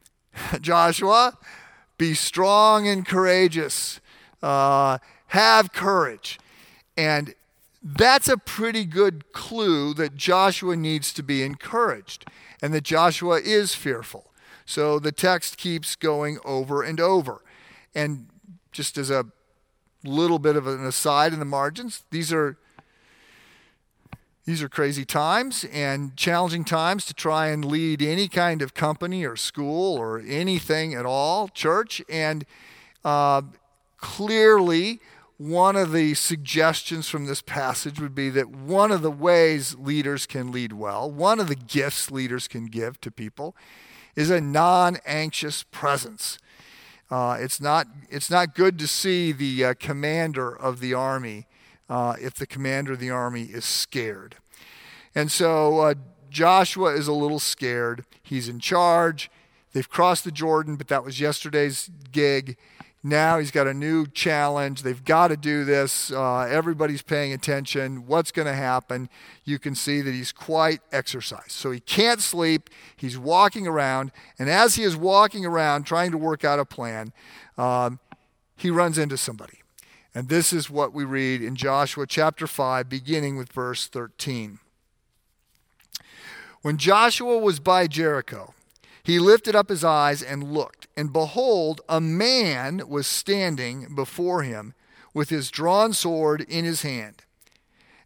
Joshua, 0.60 1.38
be 1.96 2.14
strong 2.14 2.86
and 2.86 3.06
courageous. 3.06 4.00
Uh, 4.42 4.98
have 5.28 5.72
courage. 5.72 6.38
And 6.96 7.34
that's 7.82 8.28
a 8.28 8.36
pretty 8.36 8.84
good 8.84 9.32
clue 9.32 9.94
that 9.94 10.14
Joshua 10.14 10.76
needs 10.76 11.12
to 11.14 11.22
be 11.22 11.42
encouraged 11.42 12.26
and 12.60 12.72
that 12.74 12.84
Joshua 12.84 13.40
is 13.40 13.74
fearful. 13.74 14.30
So 14.66 14.98
the 14.98 15.10
text 15.10 15.56
keeps 15.56 15.96
going 15.96 16.38
over 16.44 16.82
and 16.82 17.00
over. 17.00 17.42
And 17.94 18.26
just 18.72 18.98
as 18.98 19.10
a 19.10 19.26
little 20.04 20.38
bit 20.38 20.56
of 20.56 20.66
an 20.66 20.84
aside 20.84 21.32
in 21.32 21.38
the 21.38 21.44
margins, 21.44 22.04
these 22.10 22.32
are 22.32 22.56
these 24.44 24.60
are 24.60 24.68
crazy 24.68 25.04
times 25.04 25.64
and 25.72 26.16
challenging 26.16 26.64
times 26.64 27.04
to 27.06 27.14
try 27.14 27.48
and 27.48 27.64
lead 27.64 28.02
any 28.02 28.26
kind 28.26 28.60
of 28.60 28.74
company 28.74 29.24
or 29.24 29.36
school 29.36 29.96
or 29.96 30.18
anything 30.18 30.94
at 30.94 31.06
all, 31.06 31.46
church. 31.46 32.02
And 32.08 32.44
uh, 33.04 33.42
clearly, 33.98 34.98
one 35.38 35.76
of 35.76 35.92
the 35.92 36.14
suggestions 36.14 37.08
from 37.08 37.26
this 37.26 37.40
passage 37.40 38.00
would 38.00 38.16
be 38.16 38.30
that 38.30 38.50
one 38.50 38.90
of 38.90 39.02
the 39.02 39.12
ways 39.12 39.76
leaders 39.76 40.26
can 40.26 40.50
lead 40.50 40.72
well, 40.72 41.08
one 41.08 41.38
of 41.38 41.46
the 41.46 41.54
gifts 41.54 42.10
leaders 42.10 42.48
can 42.48 42.66
give 42.66 43.00
to 43.00 43.12
people, 43.12 43.54
is 44.16 44.28
a 44.28 44.40
non 44.40 44.98
anxious 45.06 45.62
presence. 45.62 46.38
Uh, 47.12 47.36
it's, 47.38 47.60
not, 47.60 47.86
it's 48.08 48.30
not 48.30 48.54
good 48.54 48.78
to 48.78 48.86
see 48.86 49.32
the 49.32 49.62
uh, 49.62 49.74
commander 49.78 50.50
of 50.50 50.80
the 50.80 50.94
army 50.94 51.46
uh, 51.90 52.16
if 52.18 52.32
the 52.32 52.46
commander 52.46 52.94
of 52.94 53.00
the 53.00 53.10
army 53.10 53.42
is 53.42 53.66
scared. 53.66 54.36
And 55.14 55.30
so 55.30 55.80
uh, 55.80 55.94
Joshua 56.30 56.94
is 56.94 57.08
a 57.08 57.12
little 57.12 57.38
scared. 57.38 58.06
He's 58.22 58.48
in 58.48 58.60
charge. 58.60 59.30
They've 59.74 59.90
crossed 59.90 60.24
the 60.24 60.32
Jordan, 60.32 60.76
but 60.76 60.88
that 60.88 61.04
was 61.04 61.20
yesterday's 61.20 61.90
gig. 62.12 62.56
Now 63.04 63.40
he's 63.40 63.50
got 63.50 63.66
a 63.66 63.74
new 63.74 64.06
challenge. 64.06 64.82
They've 64.82 65.04
got 65.04 65.28
to 65.28 65.36
do 65.36 65.64
this. 65.64 66.12
Uh, 66.12 66.42
everybody's 66.42 67.02
paying 67.02 67.32
attention. 67.32 68.06
What's 68.06 68.30
going 68.30 68.46
to 68.46 68.54
happen? 68.54 69.08
You 69.44 69.58
can 69.58 69.74
see 69.74 70.00
that 70.02 70.12
he's 70.12 70.30
quite 70.30 70.80
exercised. 70.92 71.50
So 71.50 71.72
he 71.72 71.80
can't 71.80 72.20
sleep. 72.20 72.70
He's 72.96 73.18
walking 73.18 73.66
around. 73.66 74.12
And 74.38 74.48
as 74.48 74.76
he 74.76 74.84
is 74.84 74.94
walking 74.94 75.44
around 75.44 75.84
trying 75.84 76.12
to 76.12 76.18
work 76.18 76.44
out 76.44 76.60
a 76.60 76.64
plan, 76.64 77.12
um, 77.58 77.98
he 78.56 78.70
runs 78.70 78.98
into 78.98 79.16
somebody. 79.16 79.58
And 80.14 80.28
this 80.28 80.52
is 80.52 80.70
what 80.70 80.92
we 80.92 81.04
read 81.04 81.42
in 81.42 81.56
Joshua 81.56 82.06
chapter 82.06 82.46
5, 82.46 82.88
beginning 82.88 83.36
with 83.36 83.50
verse 83.50 83.88
13. 83.88 84.60
When 86.60 86.76
Joshua 86.76 87.38
was 87.38 87.58
by 87.58 87.88
Jericho, 87.88 88.54
he 89.04 89.18
lifted 89.18 89.56
up 89.56 89.68
his 89.68 89.82
eyes 89.82 90.22
and 90.22 90.52
looked, 90.52 90.86
and 90.96 91.12
behold, 91.12 91.80
a 91.88 92.00
man 92.00 92.88
was 92.88 93.06
standing 93.06 93.94
before 93.94 94.42
him 94.42 94.74
with 95.12 95.28
his 95.28 95.50
drawn 95.50 95.92
sword 95.92 96.42
in 96.42 96.64
his 96.64 96.82
hand. 96.82 97.24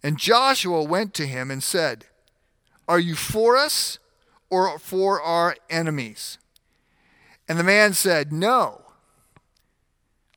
And 0.02 0.18
Joshua 0.18 0.82
went 0.82 1.14
to 1.14 1.26
him 1.26 1.50
and 1.50 1.62
said, 1.62 2.06
Are 2.88 2.98
you 2.98 3.14
for 3.14 3.56
us 3.56 3.98
or 4.48 4.78
for 4.78 5.20
our 5.20 5.56
enemies? 5.68 6.38
And 7.48 7.58
the 7.58 7.64
man 7.64 7.92
said, 7.92 8.32
No. 8.32 8.82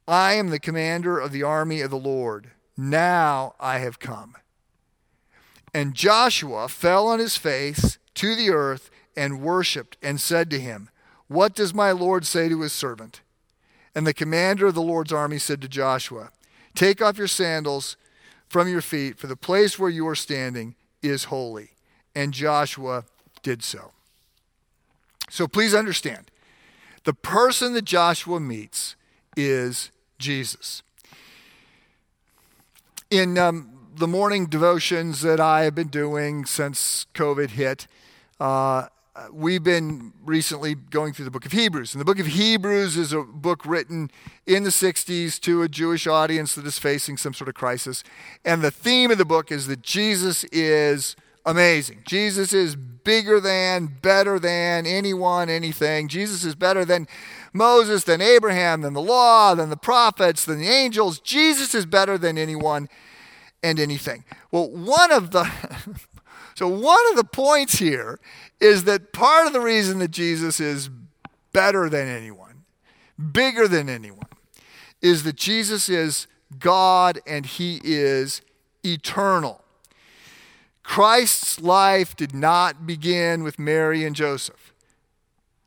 I 0.08 0.34
am 0.34 0.50
the 0.50 0.60
commander 0.60 1.20
of 1.20 1.32
the 1.32 1.44
army 1.44 1.82
of 1.82 1.92
the 1.92 1.98
Lord. 1.98 2.52
Now 2.76 3.54
I 3.60 3.78
have 3.80 4.00
come. 4.00 4.36
And 5.74 5.94
Joshua 5.94 6.68
fell 6.68 7.08
on 7.08 7.20
his 7.20 7.38
face 7.38 8.00
to 8.16 8.36
the 8.36 8.50
earth 8.50 8.90
and 9.20 9.42
worshipped 9.42 9.98
and 10.02 10.22
said 10.22 10.50
to 10.50 10.60
him, 10.60 10.90
What 11.28 11.54
does 11.54 11.74
my 11.74 11.92
Lord 11.92 12.26
say 12.26 12.48
to 12.48 12.62
his 12.62 12.72
servant? 12.72 13.20
And 13.94 14.08
the 14.08 14.14
commander 14.14 14.68
of 14.68 14.76
the 14.76 14.82
Lord's 14.82 15.12
army 15.12 15.38
said 15.40 15.62
to 15.62 15.68
Joshua, 15.68 16.32
Take 16.74 17.02
off 17.02 17.18
your 17.18 17.28
sandals 17.28 17.98
from 18.48 18.70
your 18.70 18.80
feet, 18.80 19.20
for 19.20 19.28
the 19.28 19.36
place 19.36 19.78
where 19.78 19.90
you 19.90 20.08
are 20.08 20.16
standing 20.16 20.76
is 21.04 21.26
holy. 21.26 21.72
And 22.16 22.34
Joshua 22.34 23.04
did 23.44 23.62
so. 23.62 23.92
So 25.30 25.48
please 25.48 25.76
understand 25.76 26.32
the 27.04 27.14
person 27.14 27.74
that 27.74 27.84
Joshua 27.84 28.40
meets 28.40 28.96
is 29.36 29.92
Jesus. 30.18 30.82
In 33.12 33.38
um, 33.38 33.90
the 33.96 34.08
morning 34.08 34.46
devotions 34.46 35.22
that 35.22 35.42
I 35.42 35.64
have 35.64 35.76
been 35.76 35.90
doing 35.90 36.46
since 36.46 37.06
COVID 37.14 37.52
hit, 37.52 37.86
uh, 38.40 38.88
uh, 39.20 39.28
we've 39.34 39.64
been 39.64 40.14
recently 40.24 40.76
going 40.76 41.12
through 41.12 41.26
the 41.26 41.32
book 41.32 41.46
of 41.46 41.52
Hebrews. 41.52 41.94
And 41.94 42.00
the 42.00 42.06
book 42.06 42.20
of 42.20 42.28
Hebrews 42.28 42.96
is 42.96 43.12
a 43.12 43.22
book 43.22 43.66
written 43.66 44.10
in 44.46 44.64
the 44.64 44.70
60s 44.70 45.42
to 45.42 45.62
a 45.62 45.68
Jewish 45.68 46.08
audience 46.08 46.56
that 46.56 46.66
is 46.66 46.80
facing 46.80 47.18
some 47.18 47.34
sort 47.34 47.50
of 47.50 47.56
crisis. 47.56 48.02
And 48.46 48.62
the 48.62 48.72
theme 48.72 49.12
of 49.12 49.18
the 49.18 49.26
book 49.26 49.52
is 49.52 49.68
that 49.68 49.82
Jesus 49.82 50.46
is 50.46 51.18
amazing. 51.46 52.04
Jesus 52.08 52.54
is 52.54 52.78
bigger 52.78 53.42
than, 53.42 53.98
better 54.02 54.40
than 54.40 54.86
anyone, 54.86 55.50
anything. 55.50 56.08
Jesus 56.08 56.46
is 56.46 56.56
better 56.56 56.86
than 56.86 57.06
Moses, 57.52 58.06
than 58.06 58.22
Abraham, 58.22 58.82
than 58.82 58.94
the 58.94 59.02
law, 59.02 59.54
than 59.54 59.70
the 59.70 59.76
prophets, 59.76 60.46
than 60.46 60.60
the 60.60 60.70
angels. 60.70 61.20
Jesus 61.20 61.76
is 61.76 61.86
better 61.86 62.18
than 62.18 62.38
anyone 62.38 62.88
and 63.62 63.82
anything. 63.82 64.24
Well, 64.50 64.70
one 64.70 65.12
of 65.12 65.32
the 65.32 65.44
So, 66.60 66.68
one 66.68 66.98
of 67.12 67.16
the 67.16 67.24
points 67.24 67.80
here 67.80 68.20
is 68.60 68.84
that 68.84 69.14
part 69.14 69.48
of 69.48 69.54
the 69.54 69.62
reason 69.62 70.00
that 70.00 70.12
Jesus 70.12 70.60
is 70.60 70.90
better 71.54 71.88
than 71.88 72.10
anyone, 72.10 72.66
bigger 73.32 73.66
than 73.66 73.88
anyone, 73.88 74.28
is 75.02 75.24
that 75.24 75.38
Jesus 75.38 75.88
is 75.88 76.28
God 76.60 77.22
and 77.26 77.46
he 77.46 77.80
is 77.82 78.42
eternal. 78.84 79.62
Christ's 80.84 81.62
life 81.62 82.14
did 82.18 82.36
not 82.36 82.86
begin 82.86 83.42
with 83.42 83.58
Mary 83.58 84.04
and 84.04 84.14
Joseph. 84.14 84.74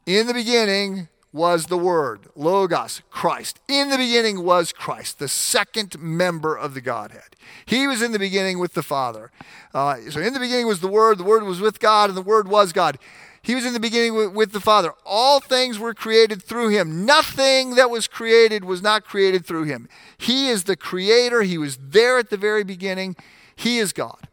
In 0.05 0.27
the 0.27 0.35
beginning, 0.35 1.09
was 1.33 1.67
the 1.67 1.79
Word, 1.79 2.29
Logos, 2.37 3.01
Christ. 3.11 3.59
In 3.67 3.89
the 3.89 3.97
beginning 3.97 4.45
was 4.45 4.73
Christ, 4.73 5.19
the 5.19 5.29
second 5.29 5.99
member 5.99 6.55
of 6.57 6.75
the 6.75 6.81
Godhead. 6.81 7.37
He 7.65 7.87
was 7.87 8.03
in 8.03 8.13
the 8.13 8.19
beginning 8.19 8.59
with 8.59 8.75
the 8.75 8.83
Father. 8.83 9.31
Uh, 9.73 9.97
so 10.11 10.21
in 10.21 10.35
the 10.35 10.41
beginning 10.41 10.67
was 10.67 10.81
the 10.81 10.89
Word, 10.89 11.19
the 11.19 11.25
Word 11.25 11.43
was 11.45 11.61
with 11.61 11.81
God, 11.81 12.11
and 12.11 12.17
the 12.17 12.23
Word 12.23 12.49
was 12.49 12.73
God. 12.73 12.99
He 13.41 13.57
was 13.57 13.67
in 13.67 13.73
the 13.73 13.81
beginning 13.81 14.15
with, 14.15 14.33
with 14.33 14.53
the 14.53 14.61
Father. 14.61 14.93
All 15.05 15.41
things 15.41 15.79
were 15.79 15.95
created 15.95 16.43
through 16.43 16.69
him. 16.69 17.05
Nothing 17.05 17.75
that 17.75 17.91
was 17.91 18.07
created 18.07 18.65
was 18.65 18.83
not 18.83 19.05
created 19.05 19.45
through 19.45 19.65
him. 19.65 19.89
He 20.17 20.49
is 20.49 20.65
the 20.65 20.77
creator. 20.77 21.43
He 21.43 21.59
was 21.59 21.77
there 21.77 22.19
at 22.19 22.31
the 22.31 22.37
very 22.37 22.63
beginning. 22.63 23.17
He 23.57 23.79
is 23.79 23.93
God. 23.93 24.29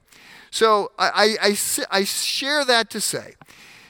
So 0.51 0.91
I, 0.99 1.37
I, 1.41 1.49
I, 1.49 1.57
I 1.99 2.03
share 2.03 2.63
that 2.65 2.91
to 2.91 3.01
say 3.01 3.33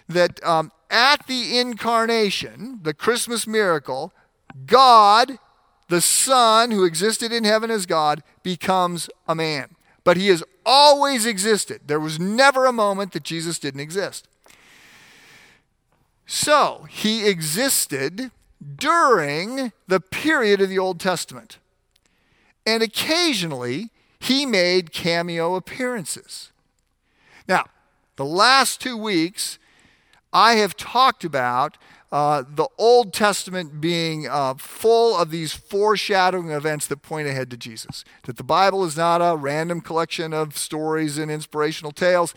that 0.08 0.42
um, 0.44 0.72
at 0.90 1.28
the 1.28 1.58
incarnation, 1.58 2.80
the 2.82 2.94
Christmas 2.94 3.46
miracle, 3.46 4.14
God, 4.66 5.38
the 5.88 6.02
Son 6.02 6.72
who 6.72 6.84
existed 6.84 7.32
in 7.32 7.44
heaven 7.44 7.70
as 7.70 7.86
God, 7.86 8.24
becomes 8.44 9.10
a 9.28 9.36
man. 9.36 9.76
But 10.04 10.18
he 10.18 10.28
has 10.28 10.44
always 10.66 11.26
existed. 11.26 11.82
There 11.86 12.00
was 12.00 12.20
never 12.20 12.66
a 12.66 12.74
moment 12.74 13.12
that 13.14 13.24
Jesus 13.24 13.60
didn't 13.60 13.82
exist. 13.82 14.28
So 16.26 16.86
he 16.90 17.28
existed 17.28 18.32
during 18.76 19.72
the 19.88 20.00
period 20.00 20.62
of 20.62 20.70
the 20.70 20.80
Old 20.80 21.00
Testament. 21.00 21.58
And 22.66 22.84
occasionally 22.84 23.90
he 24.20 24.46
made 24.46 24.92
cameo 24.92 25.56
appearances. 25.56 26.52
Now, 27.48 27.66
the 28.16 28.26
last 28.26 28.82
two 28.82 28.98
weeks, 28.98 29.58
I 30.32 30.56
have 30.56 30.76
talked 30.78 31.24
about 31.24 31.78
uh, 32.12 32.44
the 32.48 32.68
Old 32.78 33.14
Testament 33.14 33.80
being 33.80 34.28
uh, 34.28 34.56
full 34.56 35.16
of 35.16 35.30
these 35.30 35.54
foreshadowing 35.54 36.50
events 36.50 36.88
that 36.88 37.02
point 37.04 37.28
ahead 37.28 37.52
to 37.52 37.58
Jesus. 37.58 38.04
That 38.24 38.38
the 38.38 38.44
Bible 38.44 38.84
is 38.84 38.98
not 38.98 39.20
a 39.20 39.36
random 39.36 39.82
collection 39.82 40.34
of 40.34 40.58
stories 40.58 41.18
and 41.18 41.30
inspirational 41.30 41.92
tales. 41.92 42.34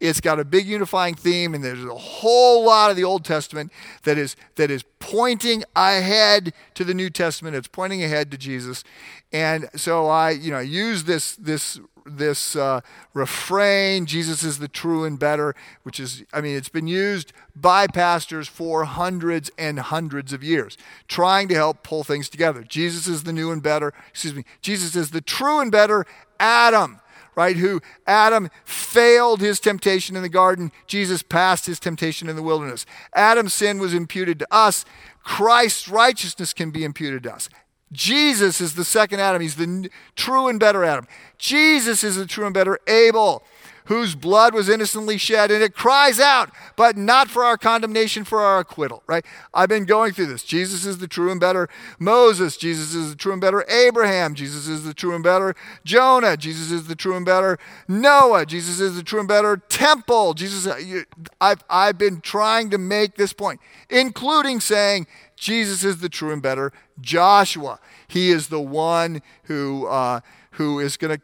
It's 0.00 0.20
got 0.20 0.40
a 0.40 0.44
big 0.44 0.66
unifying 0.66 1.14
theme, 1.14 1.54
and 1.54 1.64
there's 1.64 1.84
a 1.84 1.94
whole 1.94 2.64
lot 2.64 2.90
of 2.90 2.96
the 2.96 3.04
Old 3.04 3.24
Testament 3.24 3.72
that 4.02 4.18
is 4.18 4.36
that 4.56 4.70
is 4.70 4.84
pointing 4.98 5.64
ahead 5.74 6.52
to 6.74 6.84
the 6.84 6.92
New 6.92 7.08
Testament. 7.08 7.56
It's 7.56 7.68
pointing 7.68 8.02
ahead 8.02 8.30
to 8.32 8.36
Jesus, 8.36 8.84
and 9.32 9.70
so 9.74 10.06
I, 10.08 10.30
you 10.30 10.50
know, 10.50 10.58
use 10.58 11.04
this 11.04 11.36
this 11.36 11.80
this 12.04 12.56
uh, 12.56 12.80
refrain, 13.12 14.06
Jesus 14.06 14.42
is 14.42 14.58
the 14.58 14.68
true 14.68 15.04
and 15.04 15.18
better, 15.18 15.54
which 15.82 15.98
is, 15.98 16.24
I 16.32 16.40
mean, 16.40 16.56
it's 16.56 16.68
been 16.68 16.86
used 16.86 17.32
by 17.56 17.86
pastors 17.86 18.48
for 18.48 18.84
hundreds 18.84 19.50
and 19.58 19.78
hundreds 19.78 20.32
of 20.32 20.42
years, 20.42 20.76
trying 21.08 21.48
to 21.48 21.54
help 21.54 21.82
pull 21.82 22.04
things 22.04 22.28
together. 22.28 22.62
Jesus 22.62 23.06
is 23.06 23.24
the 23.24 23.32
new 23.32 23.50
and 23.50 23.62
better, 23.62 23.92
excuse 24.08 24.34
me, 24.34 24.44
Jesus 24.60 24.94
is 24.96 25.10
the 25.10 25.20
true 25.20 25.60
and 25.60 25.72
better 25.72 26.04
Adam 26.38 27.00
right? 27.36 27.56
Who 27.56 27.80
Adam 28.06 28.48
failed 28.64 29.40
his 29.40 29.60
temptation 29.60 30.16
in 30.16 30.22
the 30.22 30.28
garden, 30.28 30.72
Jesus 30.86 31.22
passed 31.22 31.66
his 31.66 31.80
temptation 31.80 32.28
in 32.28 32.36
the 32.36 32.42
wilderness. 32.42 32.86
Adam's 33.14 33.52
sin 33.52 33.78
was 33.78 33.94
imputed 33.94 34.38
to 34.38 34.46
us, 34.50 34.84
Christ's 35.22 35.88
righteousness 35.88 36.52
can 36.52 36.70
be 36.70 36.84
imputed 36.84 37.22
to 37.24 37.34
us. 37.34 37.48
Jesus 37.94 38.60
is 38.60 38.74
the 38.74 38.84
second 38.84 39.20
Adam. 39.20 39.40
He's 39.40 39.56
the 39.56 39.88
true 40.16 40.48
and 40.48 40.60
better 40.60 40.84
Adam. 40.84 41.06
Jesus 41.38 42.04
is 42.04 42.16
the 42.16 42.26
true 42.26 42.44
and 42.44 42.52
better 42.52 42.78
Abel, 42.86 43.42
whose 43.86 44.14
blood 44.14 44.54
was 44.54 44.68
innocently 44.68 45.18
shed, 45.18 45.50
and 45.50 45.62
it 45.62 45.74
cries 45.74 46.18
out, 46.18 46.50
but 46.74 46.96
not 46.96 47.28
for 47.28 47.44
our 47.44 47.58
condemnation, 47.58 48.24
for 48.24 48.40
our 48.40 48.60
acquittal, 48.60 49.02
right? 49.06 49.24
I've 49.52 49.68
been 49.68 49.84
going 49.84 50.12
through 50.12 50.26
this. 50.26 50.42
Jesus 50.42 50.86
is 50.86 50.98
the 50.98 51.06
true 51.06 51.30
and 51.30 51.38
better 51.38 51.68
Moses. 51.98 52.56
Jesus 52.56 52.94
is 52.94 53.10
the 53.10 53.16
true 53.16 53.32
and 53.32 53.40
better 53.40 53.64
Abraham. 53.70 54.34
Jesus 54.34 54.66
is 54.66 54.84
the 54.84 54.94
true 54.94 55.14
and 55.14 55.22
better 55.22 55.54
Jonah. 55.84 56.36
Jesus 56.36 56.70
is 56.70 56.86
the 56.86 56.96
true 56.96 57.14
and 57.14 57.26
better 57.26 57.58
Noah. 57.86 58.46
Jesus 58.46 58.80
is 58.80 58.96
the 58.96 59.02
true 59.02 59.20
and 59.20 59.28
better 59.28 59.58
temple. 59.68 60.34
Jesus, 60.34 60.66
uh, 60.66 61.02
I've, 61.40 61.62
I've 61.68 61.98
been 61.98 62.22
trying 62.22 62.70
to 62.70 62.78
make 62.78 63.16
this 63.16 63.34
point, 63.34 63.60
including 63.90 64.60
saying 64.60 65.06
Jesus 65.44 65.84
is 65.84 65.98
the 65.98 66.08
true 66.08 66.32
and 66.32 66.40
better 66.40 66.72
Joshua. 67.02 67.78
He 68.08 68.30
is 68.30 68.48
the 68.48 68.62
one 68.62 69.20
who, 69.42 69.86
uh, 69.86 70.20
who 70.52 70.80
is 70.80 70.96
going 70.96 71.18
to 71.18 71.22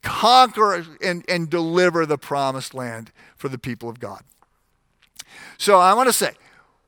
conquer 0.00 0.86
and, 1.02 1.24
and 1.28 1.50
deliver 1.50 2.06
the 2.06 2.18
promised 2.18 2.72
land 2.72 3.10
for 3.36 3.48
the 3.48 3.58
people 3.58 3.88
of 3.88 3.98
God. 3.98 4.22
So 5.56 5.78
I 5.78 5.92
want 5.94 6.08
to 6.08 6.12
say, 6.12 6.34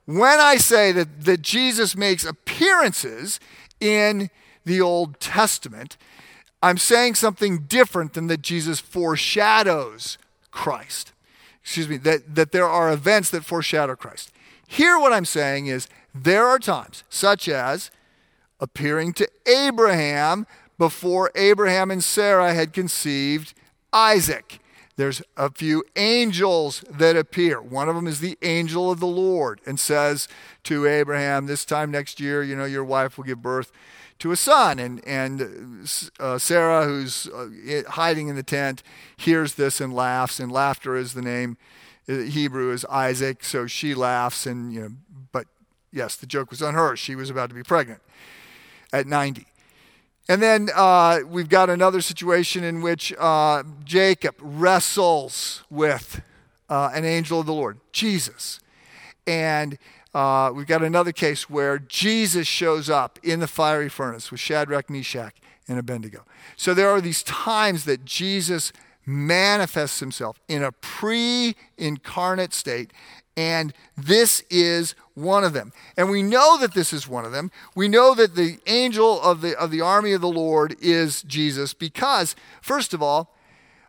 when 0.05 0.39
I 0.39 0.59
say 0.59 0.93
that, 0.93 1.25
that 1.25 1.43
Jesus 1.43 1.97
makes 1.97 2.25
appearances 2.25 3.41
in 3.81 4.31
the 4.65 4.81
Old 4.81 5.19
Testament, 5.19 5.97
I'm 6.63 6.79
saying 6.79 7.17
something 7.17 7.63
different 7.63 8.13
than 8.13 8.29
that 8.29 8.43
Jesus 8.43 8.79
foreshadows 8.79 10.19
Christ. 10.53 11.11
Excuse 11.65 11.89
me, 11.89 11.97
that, 11.97 12.37
that 12.37 12.53
there 12.53 12.69
are 12.69 12.93
events 12.93 13.31
that 13.31 13.45
foreshadow 13.45 13.97
Christ. 13.97 14.31
Here, 14.69 15.01
what 15.01 15.13
I'm 15.13 15.25
saying 15.25 15.67
is 15.67 15.89
there 16.15 16.47
are 16.47 16.59
times, 16.59 17.05
such 17.09 17.49
as 17.49 17.91
appearing 18.59 19.13
to 19.15 19.29
Abraham 19.47 20.47
before 20.79 21.31
Abraham 21.35 21.91
and 21.91 22.03
Sarah 22.03 22.55
had 22.55 22.73
conceived 22.73 23.55
Isaac. 23.93 24.61
There's 24.97 25.23
a 25.37 25.51
few 25.51 25.83
angels 25.97 26.85
that 26.91 27.17
appear. 27.17 27.63
One 27.63 27.89
of 27.89 27.95
them 27.95 28.07
is 28.07 28.21
the 28.21 28.37
angel 28.43 28.91
of 28.91 29.01
the 29.01 29.07
Lord 29.07 29.61
and 29.65 29.81
says 29.81 30.29
to 30.65 30.87
Abraham, 30.87 31.47
This 31.47 31.65
time 31.65 31.91
next 31.91 32.21
year, 32.21 32.43
you 32.43 32.55
know, 32.55 32.67
your 32.67 32.85
wife 32.85 33.17
will 33.17 33.25
give 33.25 33.41
birth 33.41 33.73
to 34.19 34.31
a 34.31 34.37
son. 34.37 34.79
And, 34.79 35.03
and 35.07 35.89
uh, 36.19 36.37
Sarah, 36.37 36.85
who's 36.85 37.29
uh, 37.29 37.83
hiding 37.89 38.29
in 38.29 38.37
the 38.37 38.43
tent, 38.43 38.83
hears 39.17 39.55
this 39.55 39.81
and 39.81 39.93
laughs. 39.95 40.39
And 40.39 40.53
laughter 40.53 40.97
is 40.97 41.15
the 41.15 41.23
name, 41.23 41.57
uh, 42.07 42.19
Hebrew 42.19 42.71
is 42.71 42.85
Isaac. 42.85 43.43
So 43.43 43.67
she 43.67 43.95
laughs. 43.95 44.45
And, 44.45 44.73
you 44.73 44.81
know, 44.81 44.91
yes, 45.93 46.17
the 46.17 46.27
joke 46.27 46.51
was 46.51 46.63
on 46.63 46.75
her. 46.75 46.97
She 46.97 47.15
was 47.15 47.31
about 47.31 47.49
to 47.51 47.55
be 47.55 47.63
pregnant 47.63 48.01
at 48.93 49.07
90. 49.07 49.47
And 50.29 50.41
then 50.41 50.69
uh, 50.75 51.21
we've 51.27 51.49
got 51.49 51.71
another 51.71 52.01
situation 52.01 52.63
in 52.63 52.83
which 52.83 53.13
uh, 53.19 53.65
Jacob 53.85 54.37
wrestles 54.41 55.65
with 55.71 56.23
uh, 56.69 56.91
an 56.95 57.05
angel 57.05 57.41
of 57.41 57.47
the 57.47 57.53
Lord, 57.53 57.81
Jesus. 57.93 58.61
And 59.27 59.77
uh, 60.15 60.53
we've 60.55 60.67
got 60.67 60.83
another 60.83 61.13
case 61.13 61.51
where 61.51 61.79
Jesus 61.79 62.47
shows 62.47 62.89
up 62.89 63.19
in 63.23 63.41
the 63.41 63.47
fiery 63.47 63.89
furnace 63.89 64.31
with 64.31 64.41
Shadrach, 64.41 64.89
Meshach, 64.89 65.35
and 65.69 65.79
Abednego. 65.79 66.25
So 66.57 66.75
there 66.75 66.91
are 66.91 67.01
these 67.01 67.23
times 67.23 67.85
that 67.85 68.05
Jesus 68.05 68.73
manifests 69.07 70.01
himself 70.01 70.41
in 70.49 70.63
a 70.63 70.73
pre 70.73 71.57
incarnate 71.79 72.53
state, 72.55 72.93
and 73.37 73.73
this 73.97 74.43
is 74.51 74.95
one 75.15 75.45
of 75.45 75.53
them. 75.53 75.73
And 75.97 76.11
we 76.11 76.23
know 76.23 76.59
that 76.59 76.75
this 76.75 76.93
is 76.93 77.09
one 77.09 77.25
of 77.25 77.33
them. 77.33 77.51
We 77.75 77.89
know 77.89 78.15
that 78.15 78.35
the 78.35 78.59
angel 78.67 79.21
of 79.21 79.41
the, 79.41 79.59
of 79.59 79.71
the 79.71 79.81
army 79.81 80.13
of 80.13 80.21
the 80.21 80.29
Lord 80.29 80.77
is 80.81 81.23
Jesus 81.23 81.75
because, 81.75 82.35
first 82.61 82.95
of 82.95 83.03
all, 83.03 83.35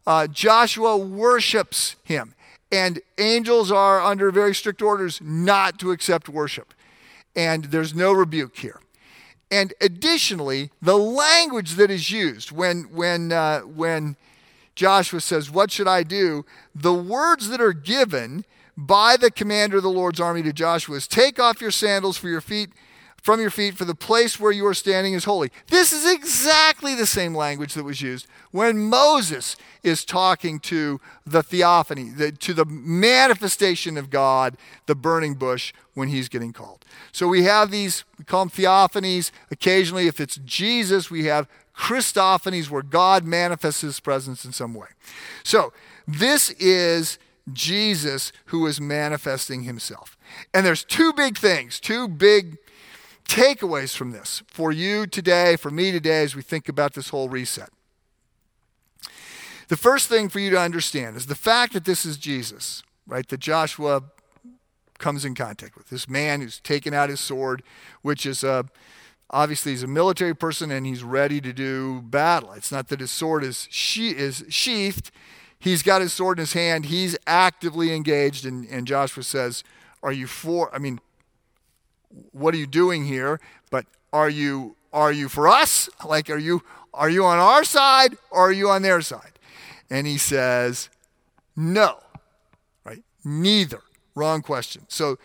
uh, 0.06 0.28
Joshua 0.28 0.98
worships 0.98 1.96
him. 2.04 2.36
And 2.72 3.02
angels 3.18 3.72
are 3.72 4.02
under 4.02 4.32
very 4.32 4.56
strict 4.56 4.82
orders 4.82 5.20
not 5.22 5.78
to 5.80 5.92
accept 5.92 6.30
worship. 6.30 6.74
And 7.36 7.66
there's 7.66 7.94
no 7.94 8.14
rebuke 8.14 8.58
here. 8.58 8.80
And 9.50 9.74
additionally, 9.82 10.72
the 10.82 10.98
language 10.98 11.74
that 11.74 11.92
is 11.92 12.10
used 12.10 12.52
when, 12.52 12.84
when, 12.84 13.34
uh, 13.34 13.62
when 13.62 14.16
Joshua 14.76 15.20
says, 15.20 15.52
What 15.52 15.72
should 15.72 15.88
I 15.88 16.04
do? 16.04 16.46
The 16.74 16.94
words 16.94 17.50
that 17.50 17.60
are 17.60 17.74
given 17.74 18.46
by 18.88 19.16
the 19.18 19.32
commander 19.32 19.78
of 19.78 19.84
the 19.84 19.90
Lord's 19.90 20.20
army 20.20 20.42
to 20.44 20.54
Joshua 20.54 20.96
is 20.98 21.08
take 21.08 21.40
off 21.40 21.62
your 21.62 21.72
sandals 21.72 22.18
for 22.18 22.28
your 22.28 22.42
feet 22.42 22.70
from 23.22 23.40
your 23.40 23.52
feet 23.52 23.76
for 23.76 23.86
the 23.86 23.94
place 23.94 24.40
where 24.40 24.52
you 24.52 24.66
are 24.66 24.74
standing 24.74 25.14
is 25.14 25.26
holy. 25.26 25.52
This 25.68 25.94
is 25.94 26.12
exactly 26.12 26.96
the 26.96 27.06
same 27.06 27.36
language 27.36 27.76
that 27.76 27.84
was 27.84 28.02
used 28.02 28.26
when 28.50 28.80
Moses 28.80 29.56
is 29.84 30.04
talking 30.04 30.60
to 30.62 31.00
the 31.24 31.44
theophany, 31.44 32.10
the, 32.10 32.32
to 32.32 32.54
the 32.54 32.66
manifestation 32.66 33.96
of 33.96 34.10
God, 34.10 34.58
the 34.88 34.96
burning 34.96 35.36
bush, 35.36 35.72
when 35.94 36.10
he's 36.10 36.30
getting 36.30 36.52
called. 36.52 36.84
So 37.12 37.28
we 37.28 37.44
have 37.44 37.70
these, 37.70 38.04
we 38.18 38.26
call 38.26 38.46
them 38.46 38.50
theophanies. 38.50 39.30
Occasionally, 39.52 40.08
if 40.08 40.20
it's 40.20 40.38
Jesus, 40.38 41.12
we 41.12 41.26
have 41.26 41.48
Christophanies 41.76 42.72
where 42.72 42.82
God 42.82 43.24
manifests 43.24 43.82
his 43.82 44.00
presence 44.00 44.46
in 44.46 44.52
some 44.52 44.74
way. 44.74 44.88
So 45.44 45.74
this 46.08 46.50
is 46.52 47.20
Jesus 47.54 48.32
who 48.46 48.66
is 48.68 48.82
manifesting 48.82 49.64
himself. 49.64 50.18
And 50.54 50.66
there's 50.66 50.84
two 50.84 51.14
big 51.14 51.38
things, 51.38 51.80
two 51.80 52.08
big 52.08 52.58
takeaways 53.26 53.96
from 53.96 54.12
this 54.12 54.44
for 54.48 54.72
you 54.72 55.08
today, 55.08 55.56
for 55.56 55.72
me 55.72 55.92
today, 55.92 56.24
as 56.24 56.36
we 56.36 56.42
think 56.42 56.68
about 56.68 56.94
this 56.94 57.10
whole 57.10 57.30
reset. 57.30 57.70
The 59.70 59.78
first 59.78 60.10
thing 60.10 60.28
for 60.28 60.40
you 60.40 60.50
to 60.50 60.60
understand 60.60 61.16
is 61.16 61.28
the 61.28 61.36
fact 61.36 61.72
that 61.74 61.86
this 61.86 62.06
is 62.06 62.18
Jesus, 62.18 62.84
right? 63.08 63.28
That 63.30 63.40
Joshua 63.40 64.04
comes 64.98 65.24
in 65.24 65.34
contact 65.34 65.78
with 65.78 65.90
this 65.90 66.10
man 66.10 66.42
who's 66.42 66.60
taken 66.60 66.94
out 66.94 67.10
his 67.10 67.20
sword, 67.20 67.64
which 68.02 68.26
is 68.26 68.44
a 68.44 68.66
obviously 69.30 69.72
he's 69.72 69.84
a 69.84 69.88
military 69.88 70.36
person 70.36 70.72
and 70.72 70.86
he's 70.86 71.04
ready 71.04 71.40
to 71.40 71.54
do 71.54 72.02
battle. 72.02 72.52
It's 72.52 72.72
not 72.72 72.90
that 72.90 73.00
his 73.00 73.12
sword 73.12 73.44
is 73.44 73.68
she 73.72 74.10
is 74.10 74.44
sheathed 74.50 75.10
he's 75.62 75.84
got 75.84 76.02
his 76.02 76.12
sword 76.12 76.40
in 76.40 76.42
his 76.42 76.54
hand. 76.54 76.88
He's 76.88 77.16
actively 77.26 77.96
engaged. 77.96 78.46
And, 78.46 78.68
and 78.70 78.86
Joshua 78.86 79.24
says, 79.24 79.64
Are 80.04 80.12
you 80.12 80.28
for, 80.28 80.74
I 80.76 80.80
mean, 80.80 81.00
what 82.34 82.54
are 82.54 82.58
you 82.58 82.68
doing 82.68 83.06
here? 83.06 83.40
But 83.70 83.86
are 84.12 84.30
you, 84.30 84.76
are 84.92 85.14
you 85.14 85.30
for 85.30 85.48
us? 85.48 85.90
Like, 86.06 86.30
are 86.30 86.38
you, 86.38 86.64
are 86.94 87.10
you 87.10 87.24
on 87.24 87.38
our 87.38 87.64
side 87.64 88.18
or 88.30 88.50
are 88.50 88.52
you 88.52 88.70
on 88.70 88.82
their 88.82 89.00
side? 89.02 89.40
And 89.90 90.06
he 90.06 90.18
says, 90.18 90.90
No, 91.56 92.00
right? 92.84 93.04
Neither. 93.24 93.82
Wrong 94.16 94.42
question. 94.42 94.84
So, 94.90 95.18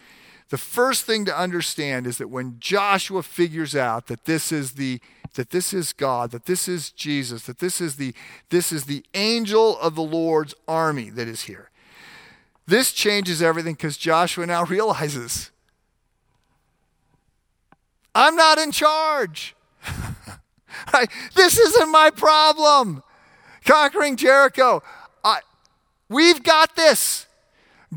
the 0.48 0.58
first 0.58 1.06
thing 1.06 1.24
to 1.24 1.36
understand 1.36 2.06
is 2.06 2.18
that 2.18 2.28
when 2.28 2.58
Joshua 2.60 3.24
figures 3.24 3.74
out 3.74 4.06
that 4.06 4.26
this 4.26 4.52
is 4.52 4.72
the 4.72 5.00
that 5.36 5.50
this 5.50 5.72
is 5.72 5.92
God, 5.92 6.32
that 6.32 6.46
this 6.46 6.68
is 6.68 6.90
Jesus, 6.90 7.44
that 7.44 7.60
this 7.60 7.80
is 7.80 7.96
the 7.96 8.12
this 8.50 8.72
is 8.72 8.84
the 8.84 9.04
angel 9.14 9.78
of 9.78 9.94
the 9.94 10.02
Lord's 10.02 10.54
army 10.66 11.08
that 11.10 11.28
is 11.28 11.42
here. 11.42 11.70
This 12.66 12.92
changes 12.92 13.40
everything 13.40 13.74
because 13.74 13.96
Joshua 13.96 14.46
now 14.46 14.64
realizes 14.76 15.50
I'm 18.14 18.34
not 18.34 18.58
in 18.58 18.72
charge. 18.72 19.54
this 21.34 21.58
isn't 21.58 21.90
my 21.90 22.10
problem. 22.10 23.02
Conquering 23.64 24.16
Jericho. 24.16 24.82
I, 25.22 25.40
we've 26.08 26.42
got 26.42 26.76
this. 26.76 27.26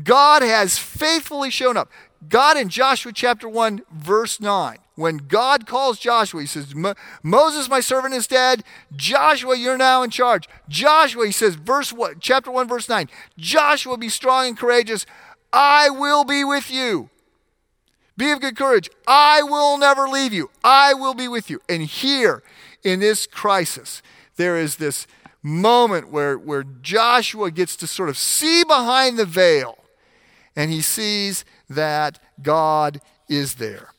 God 0.02 0.42
has 0.42 0.78
faithfully 0.78 1.50
shown 1.50 1.76
up. 1.76 1.90
God 2.28 2.58
in 2.58 2.68
Joshua 2.68 3.12
chapter 3.12 3.48
1, 3.48 3.82
verse 3.90 4.40
9, 4.40 4.78
when 5.00 5.16
God 5.16 5.66
calls 5.66 5.98
Joshua, 5.98 6.42
he 6.42 6.46
says, 6.46 6.74
Moses, 7.22 7.70
my 7.70 7.80
servant, 7.80 8.12
is 8.12 8.26
dead. 8.26 8.62
Joshua, 8.94 9.56
you're 9.56 9.78
now 9.78 10.02
in 10.02 10.10
charge. 10.10 10.46
Joshua, 10.68 11.24
he 11.24 11.32
says, 11.32 11.54
verse 11.54 11.90
what, 11.90 12.20
chapter 12.20 12.50
1, 12.50 12.68
verse 12.68 12.86
9, 12.86 13.08
Joshua, 13.38 13.96
be 13.96 14.10
strong 14.10 14.48
and 14.48 14.58
courageous. 14.58 15.06
I 15.54 15.88
will 15.88 16.24
be 16.24 16.44
with 16.44 16.70
you. 16.70 17.08
Be 18.18 18.30
of 18.30 18.42
good 18.42 18.56
courage. 18.56 18.90
I 19.06 19.42
will 19.42 19.78
never 19.78 20.06
leave 20.06 20.34
you. 20.34 20.50
I 20.62 20.92
will 20.92 21.14
be 21.14 21.28
with 21.28 21.48
you. 21.48 21.62
And 21.66 21.82
here 21.82 22.42
in 22.84 23.00
this 23.00 23.26
crisis, 23.26 24.02
there 24.36 24.58
is 24.58 24.76
this 24.76 25.06
moment 25.42 26.10
where, 26.10 26.36
where 26.36 26.64
Joshua 26.82 27.50
gets 27.50 27.74
to 27.76 27.86
sort 27.86 28.10
of 28.10 28.18
see 28.18 28.64
behind 28.64 29.18
the 29.18 29.24
veil 29.24 29.78
and 30.54 30.70
he 30.70 30.82
sees 30.82 31.46
that 31.70 32.18
God 32.42 33.00
is 33.30 33.54
there. 33.54 33.94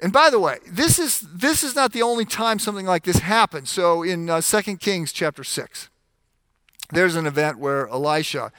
And 0.00 0.12
by 0.12 0.28
the 0.30 0.38
way, 0.38 0.58
this 0.68 0.98
is, 0.98 1.20
this 1.20 1.62
is 1.62 1.74
not 1.74 1.92
the 1.92 2.02
only 2.02 2.24
time 2.24 2.58
something 2.58 2.86
like 2.86 3.04
this 3.04 3.18
happens. 3.18 3.70
So 3.70 4.02
in 4.02 4.28
uh, 4.28 4.40
2 4.40 4.76
Kings 4.76 5.12
chapter 5.12 5.42
6, 5.42 5.88
there's 6.92 7.16
an 7.16 7.26
event 7.26 7.58
where 7.58 7.88
Elisha 7.88 8.52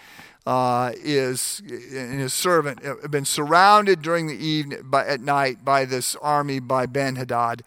uh, 0.47 0.93
is 0.95 1.61
and 1.67 2.19
his 2.19 2.33
servant 2.33 2.83
have 2.83 3.11
been 3.11 3.25
surrounded 3.25 4.01
during 4.01 4.27
the 4.27 4.35
evening 4.35 4.79
by, 4.85 5.05
at 5.05 5.19
night 5.19 5.63
by 5.65 5.83
this 5.83 6.15
army 6.15 6.59
by 6.59 6.85
Ben 6.85 7.17
Hadad, 7.17 7.63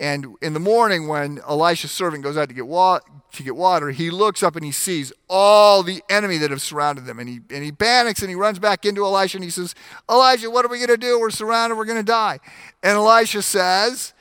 And 0.00 0.34
in 0.42 0.54
the 0.54 0.60
morning, 0.60 1.06
when 1.06 1.38
Elisha's 1.48 1.92
servant 1.92 2.24
goes 2.24 2.36
out 2.36 2.48
to 2.48 2.54
get, 2.54 2.66
wa- 2.66 3.00
to 3.32 3.42
get 3.42 3.54
water, 3.54 3.90
he 3.90 4.10
looks 4.10 4.42
up 4.42 4.56
and 4.56 4.64
he 4.64 4.72
sees 4.72 5.12
all 5.28 5.84
the 5.84 6.02
enemy 6.10 6.36
that 6.38 6.50
have 6.50 6.62
surrounded 6.62 7.06
them. 7.06 7.20
And 7.20 7.28
he, 7.28 7.40
and 7.50 7.62
he 7.62 7.70
panics 7.70 8.20
and 8.20 8.28
he 8.28 8.34
runs 8.34 8.58
back 8.58 8.84
into 8.84 9.04
Elisha 9.04 9.36
and 9.36 9.44
he 9.44 9.50
says, 9.50 9.74
Elijah, 10.10 10.50
what 10.50 10.64
are 10.64 10.68
we 10.68 10.78
going 10.78 10.88
to 10.88 10.96
do? 10.96 11.20
We're 11.20 11.30
surrounded. 11.30 11.76
We're 11.76 11.84
going 11.84 11.98
to 11.98 12.02
die. 12.02 12.40
And 12.82 12.96
Elisha 12.96 13.42
says, 13.42 14.14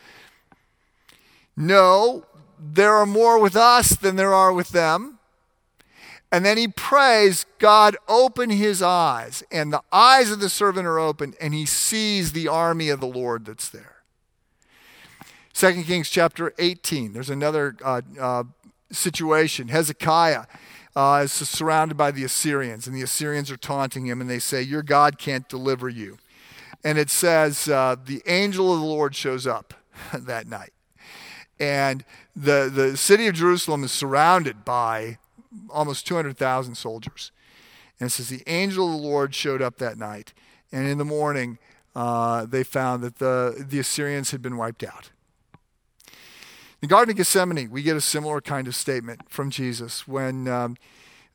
No, 1.57 2.25
there 2.59 2.93
are 2.93 3.07
more 3.07 3.39
with 3.39 3.55
us 3.55 3.95
than 3.95 4.15
there 4.15 4.33
are 4.33 4.53
with 4.53 4.69
them. 4.69 5.17
And 6.31 6.43
then 6.43 6.57
he 6.57 6.67
prays, 6.67 7.45
God, 7.59 7.95
open 8.07 8.49
his 8.49 8.81
eyes. 8.81 9.43
And 9.51 9.71
the 9.71 9.83
eyes 9.91 10.31
of 10.31 10.39
the 10.39 10.49
servant 10.49 10.88
are 10.88 10.97
opened, 10.97 11.36
and 11.39 11.53
he 11.53 11.67
sees 11.67 12.31
the 12.31 12.47
army 12.47 12.89
of 12.89 12.99
the 12.99 13.07
Lord 13.07 13.45
that's 13.45 13.69
there. 13.69 13.92
2 15.53 15.83
Kings 15.83 16.09
chapter 16.09 16.53
18, 16.57 17.13
there's 17.13 17.29
another 17.29 17.75
uh, 17.83 18.01
uh, 18.19 18.43
situation. 18.91 19.67
Hezekiah 19.67 20.45
uh, 20.95 21.21
is 21.23 21.31
surrounded 21.31 21.95
by 21.95 22.11
the 22.11 22.23
Assyrians, 22.23 22.87
and 22.87 22.95
the 22.95 23.03
Assyrians 23.03 23.51
are 23.51 23.57
taunting 23.57 24.07
him, 24.07 24.19
and 24.19 24.29
they 24.29 24.39
say, 24.39 24.61
Your 24.61 24.81
God 24.81 25.19
can't 25.19 25.47
deliver 25.47 25.87
you. 25.87 26.17
And 26.83 26.97
it 26.97 27.09
says, 27.09 27.69
uh, 27.69 27.95
The 28.03 28.21
angel 28.25 28.73
of 28.73 28.79
the 28.79 28.85
Lord 28.85 29.15
shows 29.15 29.45
up 29.45 29.75
that 30.13 30.47
night. 30.47 30.73
And 31.59 32.03
the, 32.35 32.69
the 32.73 32.97
city 32.97 33.27
of 33.27 33.35
Jerusalem 33.35 33.83
is 33.83 33.91
surrounded 33.91 34.65
by 34.65 35.19
almost 35.69 36.07
200,000 36.07 36.75
soldiers. 36.75 37.31
And 37.99 38.07
it 38.07 38.11
says, 38.11 38.29
The 38.29 38.43
angel 38.47 38.87
of 38.87 39.01
the 39.01 39.07
Lord 39.07 39.35
showed 39.35 39.61
up 39.61 39.77
that 39.77 39.99
night. 39.99 40.33
And 40.71 40.87
in 40.87 40.97
the 40.97 41.05
morning, 41.05 41.59
uh, 41.95 42.47
they 42.47 42.63
found 42.63 43.03
that 43.03 43.19
the, 43.19 43.63
the 43.69 43.77
Assyrians 43.77 44.31
had 44.31 44.41
been 44.41 44.57
wiped 44.57 44.83
out. 44.83 45.11
In 46.83 46.89
Garden 46.89 47.11
of 47.11 47.15
Gethsemane, 47.15 47.71
we 47.71 47.81
get 47.81 47.95
a 47.95 48.01
similar 48.01 48.41
kind 48.41 48.67
of 48.67 48.75
statement 48.75 49.29
from 49.29 49.49
Jesus 49.49 50.05
when 50.05 50.49
um, 50.49 50.75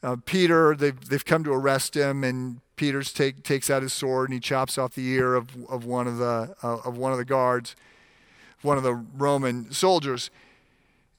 uh, 0.02 0.16
Peter, 0.26 0.76
they've, 0.76 1.08
they've 1.08 1.24
come 1.24 1.42
to 1.44 1.52
arrest 1.54 1.96
him, 1.96 2.22
and 2.22 2.60
Peter 2.76 3.02
take, 3.02 3.44
takes 3.44 3.70
out 3.70 3.80
his 3.80 3.94
sword 3.94 4.28
and 4.28 4.34
he 4.34 4.40
chops 4.40 4.76
off 4.76 4.94
the 4.94 5.08
ear 5.08 5.34
of, 5.34 5.48
of, 5.70 5.86
one, 5.86 6.06
of, 6.06 6.18
the, 6.18 6.54
uh, 6.62 6.76
of 6.84 6.98
one 6.98 7.12
of 7.12 7.18
the 7.18 7.24
guards, 7.24 7.76
one 8.60 8.76
of 8.76 8.82
the 8.82 8.92
Roman 8.92 9.72
soldiers. 9.72 10.28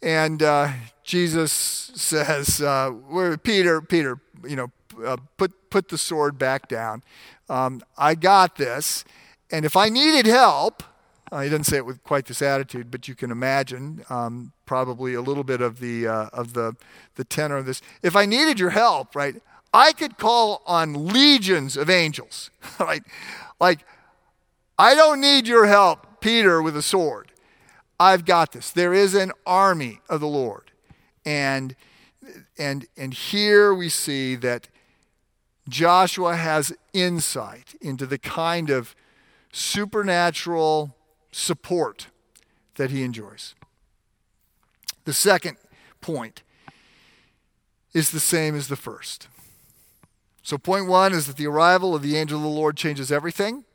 And 0.04 0.44
uh, 0.44 0.74
Jesus 1.04 1.52
says, 1.52 2.62
uh, 2.62 2.92
Peter, 3.42 3.82
Peter, 3.82 4.20
you 4.48 4.56
know, 4.56 4.72
uh, 5.04 5.18
put, 5.38 5.72
put 5.72 5.90
the 5.90 5.98
sword 5.98 6.38
back 6.38 6.68
down. 6.68 7.02
Um, 7.50 7.82
I 7.98 8.14
got 8.14 8.58
this. 8.58 9.06
And 9.50 9.66
if 9.66 9.76
I 9.76 9.90
needed 9.90 10.28
help, 10.28 10.84
uh, 11.32 11.42
he 11.42 11.50
doesn't 11.50 11.66
say 11.66 11.78
it 11.78 11.86
with 11.86 12.04
quite 12.04 12.26
this 12.26 12.42
attitude, 12.42 12.90
but 12.90 13.08
you 13.08 13.16
can 13.16 13.32
imagine 13.32 14.04
um, 14.10 14.52
probably 14.66 15.14
a 15.14 15.22
little 15.22 15.44
bit 15.44 15.62
of 15.62 15.80
the 15.80 16.08
uh, 16.08 16.30
of 16.34 16.54
the 16.54 16.76
the 17.16 17.24
tenor 17.24 17.58
of 17.58 17.66
this. 17.66 17.82
If 18.02 18.16
I 18.16 18.26
needed 18.26 18.60
your 18.60 18.72
help, 18.72 19.16
right, 19.16 19.36
I 19.74 19.94
could 19.94 20.18
call 20.18 20.64
on 20.66 21.08
legions 21.08 21.78
of 21.78 21.90
angels, 21.90 22.50
right? 22.80 23.04
Like, 23.60 23.86
I 24.78 24.96
don't 24.96 25.22
need 25.22 25.48
your 25.48 25.68
help, 25.68 26.22
Peter, 26.22 26.62
with 26.62 26.76
a 26.76 26.82
sword. 26.82 27.32
I've 28.00 28.26
got 28.26 28.54
this. 28.54 28.72
There 28.72 28.94
is 28.94 29.14
an 29.14 29.32
army 29.46 30.00
of 30.10 30.22
the 30.22 30.28
Lord, 30.28 30.72
and 31.26 31.76
and 32.58 32.88
and 32.98 33.14
here 33.14 33.74
we 33.74 33.90
see 33.90 34.36
that 34.38 34.68
Joshua 35.68 36.36
has 36.36 36.74
insight 36.94 37.76
into 37.82 38.08
the 38.08 38.18
kind 38.18 38.72
of 38.72 38.96
supernatural 39.52 40.96
support 41.32 42.08
that 42.76 42.92
he 42.92 43.04
enjoys. 43.04 43.56
The 45.06 45.14
second 45.14 45.58
point 46.02 46.44
is 47.94 48.12
the 48.12 48.20
same 48.20 48.56
as 48.56 48.68
the 48.68 48.76
first. 48.76 49.28
So, 50.44 50.58
point 50.58 50.88
one 50.88 51.14
is 51.14 51.28
that 51.28 51.38
the 51.38 51.48
arrival 51.48 51.96
of 51.96 52.02
the 52.02 52.18
angel 52.18 52.38
of 52.38 52.44
the 52.44 52.50
Lord 52.50 52.78
changes 52.78 53.12
everything. 53.12 53.66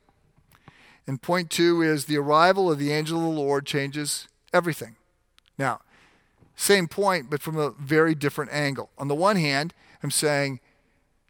And 1.07 1.21
point 1.21 1.49
two 1.49 1.81
is 1.81 2.05
the 2.05 2.17
arrival 2.17 2.71
of 2.71 2.79
the 2.79 2.91
angel 2.91 3.17
of 3.17 3.23
the 3.23 3.41
Lord 3.41 3.65
changes 3.65 4.27
everything. 4.51 4.95
Now, 5.57 5.81
same 6.55 6.87
point, 6.87 7.29
but 7.29 7.41
from 7.41 7.57
a 7.57 7.71
very 7.71 8.15
different 8.15 8.51
angle. 8.51 8.89
On 8.97 9.07
the 9.07 9.15
one 9.15 9.35
hand, 9.35 9.73
I'm 10.01 10.11
saying 10.11 10.59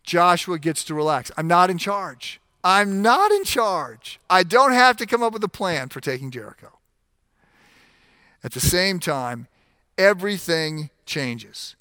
Joshua 0.04 0.60
gets 0.60 0.84
to 0.86 0.94
relax. 0.94 1.32
I'm 1.36 1.48
not 1.48 1.70
in 1.70 1.78
charge. 1.78 2.40
I'm 2.66 3.04
not 3.04 3.32
in 3.32 3.44
charge. 3.44 4.20
I 4.28 4.42
don't 4.42 4.74
have 4.74 4.98
to 4.98 5.06
come 5.06 5.22
up 5.22 5.34
with 5.34 5.44
a 5.44 5.48
plan 5.48 5.90
for 5.90 6.02
taking 6.02 6.32
Jericho. 6.32 6.80
At 8.44 8.54
the 8.54 8.60
same 8.60 9.00
time, 9.00 9.48
everything 10.00 10.90
changes 11.06 11.76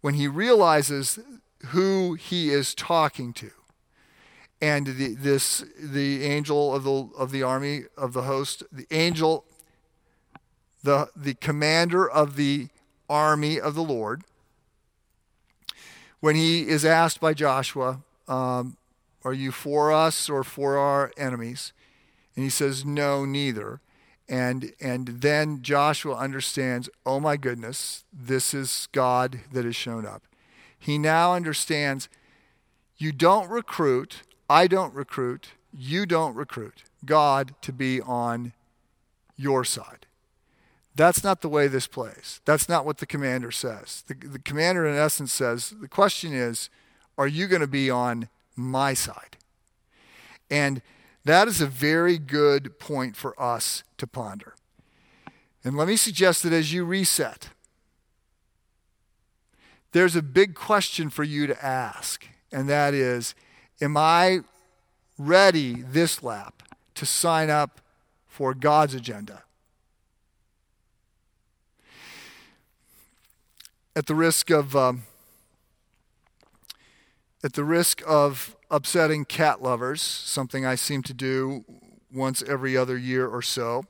when 0.00 0.14
he 0.14 0.28
realizes 0.28 1.18
who 1.66 2.14
he 2.14 2.50
is 2.50 2.72
talking 2.72 3.32
to. 3.32 3.50
And 4.62 4.86
the, 4.86 5.14
this, 5.14 5.64
the 5.76 6.22
angel 6.22 6.72
of 6.72 6.84
the, 6.84 7.08
of 7.18 7.32
the 7.32 7.42
army 7.42 7.82
of 7.96 8.12
the 8.12 8.22
host, 8.22 8.62
the 8.70 8.86
angel, 8.92 9.44
the, 10.84 11.08
the 11.16 11.34
commander 11.34 12.08
of 12.08 12.36
the 12.36 12.68
army 13.10 13.60
of 13.60 13.74
the 13.74 13.82
Lord, 13.82 14.22
when 16.20 16.36
he 16.36 16.68
is 16.68 16.84
asked 16.84 17.20
by 17.20 17.34
Joshua, 17.34 18.02
um, 18.28 18.76
are 19.24 19.32
you 19.32 19.52
for 19.52 19.92
us 19.92 20.28
or 20.30 20.44
for 20.44 20.78
our 20.78 21.12
enemies? 21.16 21.72
And 22.34 22.44
he 22.44 22.50
says, 22.50 22.84
No, 22.84 23.24
neither. 23.24 23.80
And, 24.28 24.72
and 24.78 25.08
then 25.22 25.62
Joshua 25.62 26.14
understands, 26.14 26.90
oh 27.06 27.18
my 27.18 27.38
goodness, 27.38 28.04
this 28.12 28.52
is 28.52 28.88
God 28.92 29.40
that 29.52 29.64
has 29.64 29.74
shown 29.74 30.04
up. 30.04 30.22
He 30.78 30.98
now 30.98 31.34
understands 31.34 32.08
you 32.98 33.10
don't 33.10 33.48
recruit, 33.48 34.22
I 34.50 34.66
don't 34.66 34.92
recruit, 34.92 35.48
you 35.72 36.04
don't 36.04 36.34
recruit 36.34 36.84
God 37.04 37.54
to 37.62 37.72
be 37.72 38.02
on 38.02 38.52
your 39.36 39.64
side. 39.64 40.06
That's 40.94 41.24
not 41.24 41.40
the 41.40 41.48
way 41.48 41.68
this 41.68 41.86
plays. 41.86 42.40
That's 42.44 42.68
not 42.68 42.84
what 42.84 42.98
the 42.98 43.06
commander 43.06 43.52
says. 43.52 44.02
The, 44.08 44.14
the 44.14 44.40
commander, 44.40 44.84
in 44.86 44.96
essence, 44.96 45.32
says 45.32 45.74
the 45.80 45.88
question 45.88 46.34
is, 46.34 46.70
are 47.16 47.28
you 47.28 47.46
going 47.46 47.60
to 47.60 47.68
be 47.68 47.88
on 47.88 48.28
my 48.58 48.94
side. 48.94 49.36
And 50.50 50.82
that 51.24 51.48
is 51.48 51.60
a 51.60 51.66
very 51.66 52.18
good 52.18 52.78
point 52.78 53.16
for 53.16 53.40
us 53.40 53.84
to 53.98 54.06
ponder. 54.06 54.54
And 55.64 55.76
let 55.76 55.88
me 55.88 55.96
suggest 55.96 56.42
that 56.42 56.52
as 56.52 56.72
you 56.72 56.84
reset, 56.84 57.50
there's 59.92 60.16
a 60.16 60.22
big 60.22 60.54
question 60.54 61.10
for 61.10 61.24
you 61.24 61.46
to 61.46 61.64
ask, 61.64 62.26
and 62.52 62.68
that 62.68 62.94
is 62.94 63.34
Am 63.80 63.96
I 63.96 64.40
ready 65.18 65.82
this 65.82 66.22
lap 66.22 66.62
to 66.94 67.06
sign 67.06 67.48
up 67.48 67.80
for 68.26 68.54
God's 68.54 68.94
agenda? 68.94 69.44
At 73.94 74.06
the 74.06 74.14
risk 74.14 74.50
of 74.50 74.74
um, 74.76 75.02
at 77.42 77.52
the 77.52 77.64
risk 77.64 78.02
of 78.06 78.56
upsetting 78.70 79.24
cat 79.24 79.62
lovers, 79.62 80.02
something 80.02 80.66
I 80.66 80.74
seem 80.74 81.02
to 81.04 81.14
do 81.14 81.64
once 82.12 82.42
every 82.42 82.76
other 82.76 82.96
year 82.96 83.26
or 83.26 83.42
so, 83.42 83.84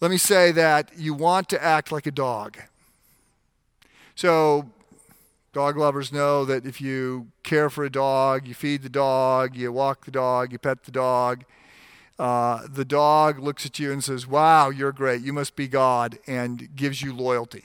let 0.00 0.10
me 0.10 0.18
say 0.18 0.52
that 0.52 0.92
you 0.96 1.12
want 1.14 1.48
to 1.48 1.62
act 1.62 1.90
like 1.90 2.06
a 2.06 2.12
dog. 2.12 2.58
So, 4.14 4.70
dog 5.52 5.76
lovers 5.76 6.12
know 6.12 6.44
that 6.44 6.64
if 6.64 6.80
you 6.80 7.28
care 7.42 7.68
for 7.68 7.84
a 7.84 7.90
dog, 7.90 8.46
you 8.46 8.54
feed 8.54 8.82
the 8.82 8.88
dog, 8.88 9.56
you 9.56 9.72
walk 9.72 10.04
the 10.04 10.10
dog, 10.10 10.52
you 10.52 10.58
pet 10.58 10.84
the 10.84 10.92
dog, 10.92 11.44
uh, 12.18 12.66
the 12.68 12.84
dog 12.84 13.38
looks 13.38 13.64
at 13.64 13.78
you 13.78 13.92
and 13.92 14.02
says, 14.02 14.26
Wow, 14.26 14.70
you're 14.70 14.92
great. 14.92 15.22
You 15.22 15.32
must 15.32 15.54
be 15.54 15.68
God, 15.68 16.18
and 16.26 16.74
gives 16.74 17.00
you 17.00 17.14
loyalty. 17.14 17.62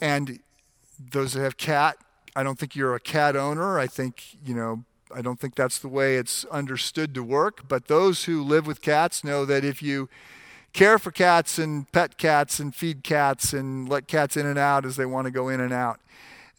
And 0.00 0.40
those 0.98 1.34
that 1.34 1.42
have 1.42 1.56
cat 1.56 1.96
I 2.36 2.42
don't 2.42 2.58
think 2.58 2.74
you're 2.74 2.94
a 2.94 3.00
cat 3.00 3.36
owner. 3.36 3.78
I 3.78 3.86
think, 3.86 4.36
you 4.44 4.54
know, 4.54 4.84
I 5.14 5.22
don't 5.22 5.38
think 5.38 5.54
that's 5.54 5.78
the 5.78 5.88
way 5.88 6.16
it's 6.16 6.44
understood 6.46 7.14
to 7.14 7.22
work. 7.22 7.68
But 7.68 7.86
those 7.86 8.24
who 8.24 8.42
live 8.42 8.66
with 8.66 8.82
cats 8.82 9.22
know 9.22 9.44
that 9.44 9.64
if 9.64 9.82
you 9.82 10.08
care 10.72 10.98
for 10.98 11.12
cats 11.12 11.58
and 11.58 11.90
pet 11.92 12.18
cats 12.18 12.58
and 12.58 12.74
feed 12.74 13.04
cats 13.04 13.52
and 13.52 13.88
let 13.88 14.08
cats 14.08 14.36
in 14.36 14.46
and 14.46 14.58
out 14.58 14.84
as 14.84 14.96
they 14.96 15.06
want 15.06 15.26
to 15.26 15.30
go 15.30 15.48
in 15.48 15.60
and 15.60 15.72
out, 15.72 16.00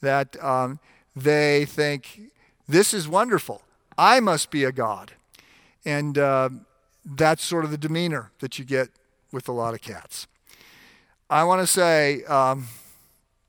that 0.02 0.42
um, 0.42 0.80
they 1.16 1.66
think, 1.66 2.22
this 2.68 2.94
is 2.94 3.08
wonderful. 3.08 3.62
I 3.98 4.20
must 4.22 4.52
be 4.52 4.64
a 4.64 4.72
god. 4.72 5.12
And 5.84 6.18
uh, 6.18 6.50
that's 7.06 7.44
sort 7.44 7.66
of 7.66 7.72
the 7.72 7.78
demeanor 7.78 8.32
that 8.40 8.58
you 8.58 8.66
get 8.66 8.90
with 9.32 9.50
a 9.50 9.52
lot 9.52 9.74
of 9.74 9.82
cats. 9.82 10.28
I 11.30 11.44
want 11.44 11.62
to 11.62 11.68
say, 11.68 12.24
um, 12.24 12.68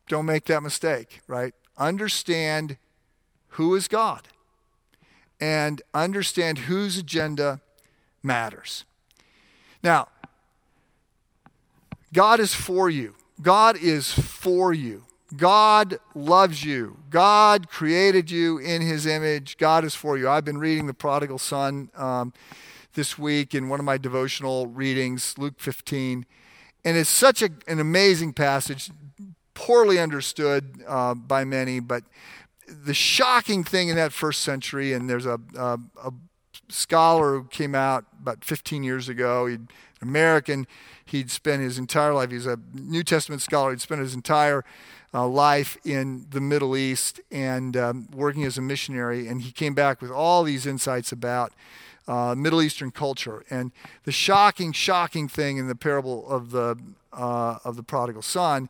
don't 0.08 0.26
make 0.26 0.44
that 0.46 0.62
mistake, 0.62 1.20
right? 1.28 1.54
Understand 1.78 2.76
who 3.50 3.74
is 3.74 3.88
God 3.88 4.28
and 5.40 5.82
understand 5.92 6.58
whose 6.58 6.96
agenda 6.96 7.60
matters. 8.22 8.84
Now, 9.82 10.08
God 12.12 12.40
is 12.40 12.54
for 12.54 12.88
you. 12.88 13.14
God 13.42 13.76
is 13.76 14.10
for 14.12 14.72
you. 14.72 15.04
God 15.36 15.98
loves 16.14 16.64
you. 16.64 16.98
God 17.10 17.68
created 17.68 18.30
you 18.30 18.58
in 18.58 18.80
his 18.80 19.06
image. 19.06 19.58
God 19.58 19.84
is 19.84 19.94
for 19.94 20.16
you. 20.16 20.28
I've 20.28 20.44
been 20.44 20.58
reading 20.58 20.86
The 20.86 20.94
Prodigal 20.94 21.38
Son 21.38 21.90
um, 21.96 22.32
this 22.94 23.18
week 23.18 23.54
in 23.54 23.68
one 23.68 23.80
of 23.80 23.84
my 23.84 23.98
devotional 23.98 24.66
readings, 24.68 25.36
Luke 25.36 25.58
15. 25.58 26.24
And 26.84 26.96
it's 26.96 27.10
such 27.10 27.42
a, 27.42 27.50
an 27.66 27.80
amazing 27.80 28.32
passage, 28.32 28.90
poorly 29.56 29.98
understood 29.98 30.84
uh, 30.86 31.14
by 31.14 31.44
many, 31.44 31.80
but 31.80 32.04
the 32.68 32.94
shocking 32.94 33.64
thing 33.64 33.88
in 33.88 33.96
that 33.96 34.12
first 34.12 34.42
century, 34.42 34.92
and 34.92 35.08
there's 35.08 35.26
a, 35.26 35.40
a, 35.56 35.78
a 36.04 36.12
scholar 36.68 37.38
who 37.38 37.44
came 37.44 37.74
out 37.74 38.04
about 38.20 38.44
15 38.44 38.84
years 38.84 39.08
ago, 39.08 39.46
he'd, 39.46 39.60
an 40.00 40.08
American, 40.08 40.66
he'd 41.06 41.30
spent 41.30 41.62
his 41.62 41.78
entire 41.78 42.12
life, 42.12 42.30
he's 42.30 42.46
a 42.46 42.58
New 42.74 43.02
Testament 43.02 43.40
scholar, 43.40 43.70
he'd 43.70 43.80
spent 43.80 44.00
his 44.00 44.14
entire 44.14 44.62
uh, 45.14 45.26
life 45.26 45.78
in 45.84 46.26
the 46.30 46.40
Middle 46.40 46.76
East 46.76 47.20
and 47.30 47.76
um, 47.76 48.08
working 48.14 48.44
as 48.44 48.58
a 48.58 48.62
missionary, 48.62 49.26
and 49.26 49.40
he 49.40 49.52
came 49.52 49.74
back 49.74 50.02
with 50.02 50.10
all 50.10 50.42
these 50.42 50.66
insights 50.66 51.12
about 51.12 51.52
uh, 52.06 52.34
Middle 52.36 52.60
Eastern 52.60 52.90
culture. 52.90 53.42
And 53.48 53.72
the 54.04 54.12
shocking, 54.12 54.72
shocking 54.72 55.28
thing 55.28 55.56
in 55.56 55.66
the 55.66 55.74
parable 55.74 56.28
of 56.28 56.50
the 56.50 56.78
uh, 57.12 57.58
of 57.64 57.76
the 57.76 57.82
prodigal 57.82 58.20
son 58.20 58.68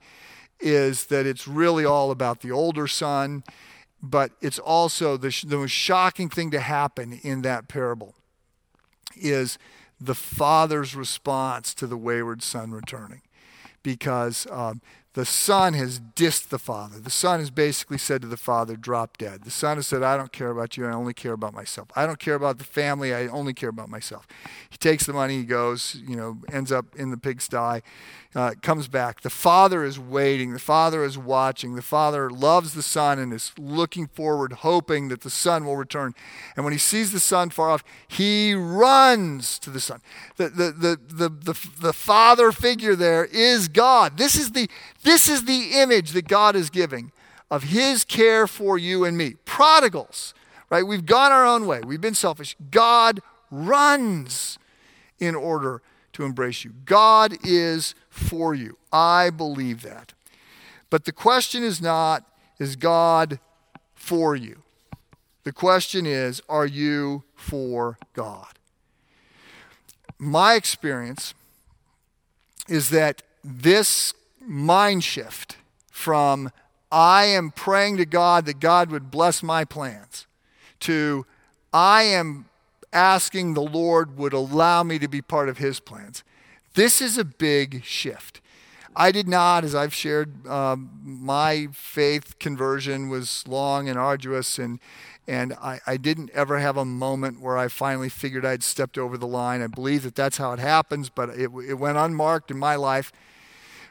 is 0.60 1.06
that 1.06 1.26
it's 1.26 1.46
really 1.46 1.84
all 1.84 2.10
about 2.10 2.40
the 2.40 2.50
older 2.50 2.86
son, 2.86 3.44
but 4.02 4.32
it's 4.40 4.58
also 4.58 5.16
the, 5.16 5.44
the 5.46 5.56
most 5.56 5.70
shocking 5.70 6.28
thing 6.28 6.50
to 6.50 6.60
happen 6.60 7.20
in 7.22 7.42
that 7.42 7.68
parable 7.68 8.14
is 9.16 9.58
the 10.00 10.14
father's 10.14 10.94
response 10.94 11.74
to 11.74 11.86
the 11.86 11.96
wayward 11.96 12.42
son 12.42 12.70
returning 12.70 13.22
because 13.82 14.46
um, 14.50 14.80
the 15.14 15.24
son 15.24 15.72
has 15.72 15.98
dissed 15.98 16.48
the 16.48 16.58
father. 16.58 16.98
The 16.98 17.08
son 17.08 17.40
has 17.40 17.50
basically 17.50 17.96
said 17.96 18.20
to 18.20 18.28
the 18.28 18.36
father, 18.36 18.76
drop 18.76 19.16
dead. 19.16 19.44
The 19.44 19.50
son 19.50 19.78
has 19.78 19.86
said, 19.86 20.02
I 20.02 20.16
don't 20.16 20.32
care 20.32 20.50
about 20.50 20.76
you, 20.76 20.86
I 20.86 20.92
only 20.92 21.14
care 21.14 21.32
about 21.32 21.54
myself. 21.54 21.88
I 21.96 22.04
don't 22.04 22.18
care 22.18 22.34
about 22.34 22.58
the 22.58 22.64
family, 22.64 23.14
I 23.14 23.26
only 23.28 23.54
care 23.54 23.70
about 23.70 23.88
myself. 23.88 24.26
He 24.68 24.76
takes 24.76 25.06
the 25.06 25.14
money, 25.14 25.38
he 25.38 25.44
goes, 25.44 26.02
you 26.06 26.16
know, 26.16 26.38
ends 26.52 26.70
up 26.70 26.94
in 26.96 27.10
the 27.10 27.16
pigsty, 27.16 27.80
uh, 28.36 28.52
comes 28.60 28.86
back. 28.86 29.22
The 29.22 29.30
father 29.30 29.82
is 29.82 29.98
waiting, 29.98 30.52
the 30.52 30.58
father 30.58 31.02
is 31.02 31.16
watching. 31.16 31.74
The 31.74 31.80
father 31.80 32.28
loves 32.28 32.74
the 32.74 32.82
son 32.82 33.18
and 33.18 33.32
is 33.32 33.52
looking 33.58 34.08
forward, 34.08 34.52
hoping 34.52 35.08
that 35.08 35.22
the 35.22 35.30
son 35.30 35.64
will 35.64 35.76
return. 35.76 36.14
And 36.54 36.62
when 36.62 36.74
he 36.74 36.78
sees 36.78 37.12
the 37.12 37.18
son 37.18 37.48
far 37.48 37.70
off, 37.70 37.82
he 38.06 38.52
runs 38.52 39.58
to 39.60 39.70
the 39.70 39.80
son. 39.80 40.02
The, 40.36 40.50
the, 40.50 40.70
the, 40.70 41.00
the, 41.08 41.28
the, 41.30 41.70
the 41.80 41.92
father 41.94 42.52
figure 42.52 42.94
there 42.94 43.24
is 43.24 43.68
God. 43.68 44.18
This 44.18 44.36
is 44.36 44.52
the 44.52 44.68
this 45.02 45.30
is 45.30 45.46
the 45.46 45.70
image 45.72 46.10
that 46.10 46.28
God 46.28 46.56
is 46.56 46.68
giving 46.68 47.12
of 47.50 47.62
his 47.62 48.04
care 48.04 48.46
for 48.46 48.76
you 48.76 49.06
and 49.06 49.16
me. 49.16 49.36
Prodigals, 49.46 50.34
right? 50.68 50.86
We've 50.86 51.06
gone 51.06 51.32
our 51.32 51.46
own 51.46 51.66
way. 51.66 51.80
We've 51.86 52.02
been 52.02 52.14
selfish. 52.14 52.54
God 52.70 53.20
runs 53.50 54.58
in 55.18 55.34
order 55.34 55.80
to 56.12 56.24
embrace 56.24 56.64
you. 56.64 56.72
God 56.84 57.36
is 57.44 57.94
for 58.16 58.54
you. 58.54 58.78
I 58.92 59.30
believe 59.30 59.82
that. 59.82 60.12
But 60.90 61.04
the 61.04 61.12
question 61.12 61.62
is 61.62 61.80
not, 61.80 62.24
is 62.58 62.76
God 62.76 63.38
for 63.94 64.34
you? 64.34 64.62
The 65.44 65.52
question 65.52 66.06
is, 66.06 66.40
are 66.48 66.66
you 66.66 67.24
for 67.34 67.98
God? 68.14 68.58
My 70.18 70.54
experience 70.54 71.34
is 72.68 72.90
that 72.90 73.22
this 73.44 74.14
mind 74.40 75.04
shift 75.04 75.56
from 75.90 76.50
I 76.90 77.26
am 77.26 77.50
praying 77.50 77.98
to 77.98 78.06
God 78.06 78.46
that 78.46 78.60
God 78.60 78.90
would 78.90 79.10
bless 79.10 79.42
my 79.42 79.64
plans 79.64 80.26
to 80.80 81.26
I 81.72 82.02
am 82.04 82.46
asking 82.92 83.54
the 83.54 83.62
Lord 83.62 84.16
would 84.16 84.32
allow 84.32 84.82
me 84.82 84.98
to 84.98 85.08
be 85.08 85.20
part 85.20 85.48
of 85.48 85.58
his 85.58 85.80
plans. 85.80 86.24
This 86.76 87.00
is 87.00 87.16
a 87.16 87.24
big 87.24 87.82
shift. 87.84 88.42
I 88.94 89.10
did 89.10 89.26
not, 89.26 89.64
as 89.64 89.74
I've 89.74 89.94
shared, 89.94 90.46
um, 90.46 90.90
my 91.02 91.68
faith 91.72 92.38
conversion 92.38 93.08
was 93.08 93.48
long 93.48 93.88
and 93.88 93.98
arduous, 93.98 94.58
and 94.58 94.78
and 95.26 95.54
I, 95.54 95.80
I 95.86 95.96
didn't 95.96 96.30
ever 96.34 96.58
have 96.58 96.76
a 96.76 96.84
moment 96.84 97.40
where 97.40 97.56
I 97.56 97.68
finally 97.68 98.10
figured 98.10 98.44
I'd 98.44 98.62
stepped 98.62 98.98
over 98.98 99.16
the 99.16 99.26
line. 99.26 99.62
I 99.62 99.68
believe 99.68 100.02
that 100.02 100.14
that's 100.14 100.36
how 100.36 100.52
it 100.52 100.58
happens, 100.58 101.08
but 101.08 101.30
it, 101.30 101.50
it 101.66 101.74
went 101.78 101.96
unmarked 101.96 102.50
in 102.50 102.58
my 102.58 102.76
life. 102.76 103.10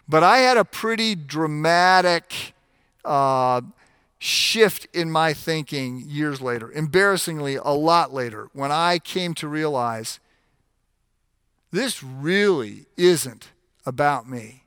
But 0.08 0.22
I 0.22 0.38
had 0.38 0.56
a 0.56 0.64
pretty 0.64 1.16
dramatic 1.16 2.54
uh, 3.04 3.62
shift 4.20 4.88
in 4.94 5.10
my 5.10 5.34
thinking 5.34 6.04
years 6.06 6.40
later, 6.40 6.72
embarrassingly, 6.72 7.56
a 7.56 7.70
lot 7.72 8.14
later, 8.14 8.50
when 8.54 8.72
I 8.72 9.00
came 9.00 9.34
to 9.36 9.48
realize 9.48 10.20
this 11.76 12.02
really 12.02 12.86
isn't 12.98 13.50
about 13.86 14.30
me. 14.30 14.64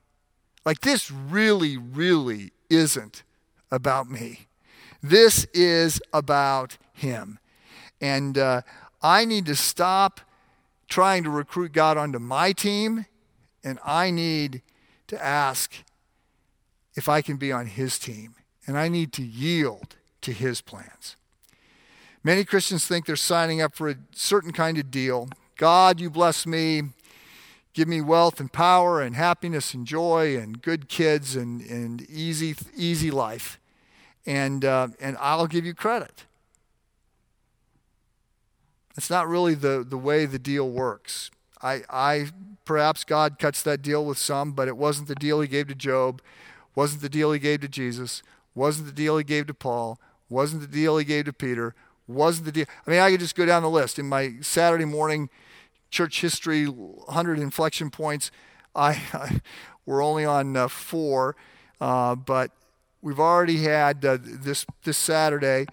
Like, 0.65 0.81
this 0.81 1.11
really, 1.11 1.77
really 1.77 2.53
isn't 2.69 3.23
about 3.71 4.11
me. 4.11 4.47
This 5.03 5.47
is 5.55 6.01
about 6.13 6.77
Him. 6.93 7.39
And 8.01 8.37
uh, 8.37 8.63
I 9.01 9.25
need 9.25 9.47
to 9.47 9.55
stop 9.55 10.21
trying 10.89 11.25
to 11.25 11.31
recruit 11.31 11.73
God 11.73 11.97
onto 11.97 12.19
my 12.19 12.53
team, 12.53 13.07
and 13.63 13.79
I 13.85 14.11
need 14.11 14.63
to 15.07 15.23
ask 15.25 15.73
if 16.95 17.09
I 17.09 17.23
can 17.23 17.37
be 17.37 17.53
on 17.53 17.67
his 17.67 17.99
team, 17.99 18.35
and 18.67 18.77
I 18.79 18.89
need 18.89 19.13
to 19.15 19.23
yield 19.23 19.97
to 20.23 20.33
his 20.33 20.61
plans. 20.61 21.17
Many 22.25 22.45
Christians 22.45 22.87
think 22.87 23.07
they're 23.07 23.17
signing 23.17 23.61
up 23.61 23.75
for 23.75 23.89
a 23.89 23.97
certain 24.13 24.53
kind 24.53 24.79
of 24.79 24.91
deal. 24.91 25.29
God, 25.57 26.01
you 26.01 26.11
bless 26.11 26.47
me. 26.47 26.83
Give 27.79 27.87
me 27.87 28.01
wealth 28.01 28.41
and 28.41 28.53
power 28.53 29.01
and 29.01 29.15
happiness 29.15 29.73
and 29.73 29.87
joy 29.87 30.37
and 30.37 30.61
good 30.61 30.89
kids 30.89 31.37
and, 31.37 31.61
and 31.61 32.03
easy, 32.11 32.57
easy 32.75 33.09
life. 33.09 33.61
And, 34.27 34.65
uh, 34.65 34.89
and 35.01 35.17
I'll 35.21 35.47
give 35.47 35.65
you 35.65 35.75
credit. 35.75 36.25
That's 38.97 39.09
not 39.09 39.29
really 39.29 39.55
the, 39.55 39.87
the 39.89 39.97
way 39.97 40.27
the 40.27 40.41
deal 40.41 40.69
works. 40.69 41.31
I, 41.63 41.83
I 41.89 42.31
perhaps 42.65 43.05
God 43.05 43.39
cuts 43.39 43.63
that 43.63 43.81
deal 43.81 44.05
with 44.05 44.19
some, 44.19 44.51
but 44.51 44.67
it 44.67 44.77
wasn't 44.77 45.07
the 45.07 45.15
deal 45.15 45.41
he 45.41 45.47
gave 45.47 45.69
to 45.69 45.77
Job, 45.77 46.21
wasn't 46.75 47.03
the 47.03 47.09
deal 47.09 47.31
he 47.31 47.39
gave 47.39 47.61
to 47.61 47.69
Jesus, 47.69 48.25
wasn't 48.57 48.89
the 48.89 48.93
deal 48.93 49.19
he 49.19 49.23
gave 49.23 49.47
to 49.47 49.55
Paul, 49.55 50.01
wasn't 50.29 50.63
the 50.63 50.67
deal 50.67 50.99
he 50.99 51.05
gave 51.05 51.27
to 51.27 51.33
Peter, 51.33 51.77
wasn't 52.09 52.47
the 52.47 52.51
deal. 52.51 52.67
I 52.85 52.91
mean, 52.91 52.99
I 52.99 53.13
could 53.13 53.21
just 53.21 53.37
go 53.37 53.47
down 53.47 53.63
the 53.63 53.71
list. 53.71 54.01
In 54.01 54.09
my 54.09 54.35
Saturday 54.41 54.85
morning 54.85 55.31
church 55.91 56.21
history 56.21 56.67
100 56.67 57.39
inflection 57.39 57.91
points, 57.91 58.31
I, 58.75 58.91
I 59.13 59.41
we're 59.87 60.05
only 60.05 60.25
on 60.25 60.57
uh, 60.57 60.69
four, 60.69 61.35
uh, 61.81 62.15
but 62.15 62.51
we've 63.01 63.21
already 63.21 63.63
had 63.63 64.05
uh, 64.05 64.19
this 64.21 64.67
this 64.85 64.99
Saturday. 64.99 65.67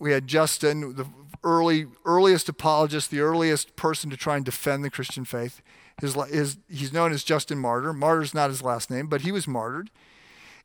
We 0.00 0.12
had 0.12 0.26
Justin, 0.26 0.94
the 0.94 1.06
early, 1.44 1.86
earliest 2.04 2.48
apologist, 2.48 3.10
the 3.10 3.20
earliest 3.20 3.76
person 3.76 4.10
to 4.10 4.16
try 4.16 4.36
and 4.36 4.44
defend 4.44 4.82
the 4.82 4.90
Christian 4.90 5.24
faith. 5.24 5.60
His, 6.00 6.14
his, 6.14 6.58
he's 6.68 6.92
known 6.92 7.12
as 7.12 7.22
Justin 7.22 7.58
Martyr. 7.58 7.92
Martyr's 7.92 8.34
not 8.34 8.50
his 8.50 8.62
last 8.62 8.90
name, 8.90 9.06
but 9.06 9.20
he 9.20 9.30
was 9.30 9.46
martyred. 9.46 9.90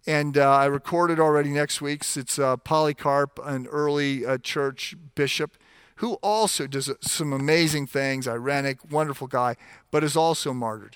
And 0.07 0.37
uh, 0.37 0.49
I 0.49 0.65
recorded 0.65 1.19
already 1.19 1.49
next 1.49 1.81
week's. 1.81 2.15
It's 2.15 2.39
uh, 2.39 2.57
Polycarp, 2.57 3.39
an 3.43 3.67
early 3.67 4.25
uh, 4.25 4.37
church 4.37 4.95
bishop, 5.13 5.57
who 5.99 6.13
also 6.15 6.65
does 6.65 6.89
some 7.01 7.33
amazing 7.33 7.85
things, 7.85 8.25
ironic, 8.25 8.77
wonderful 8.89 9.27
guy, 9.27 9.57
but 9.91 10.01
is 10.01 10.15
also 10.15 10.53
martyred. 10.53 10.95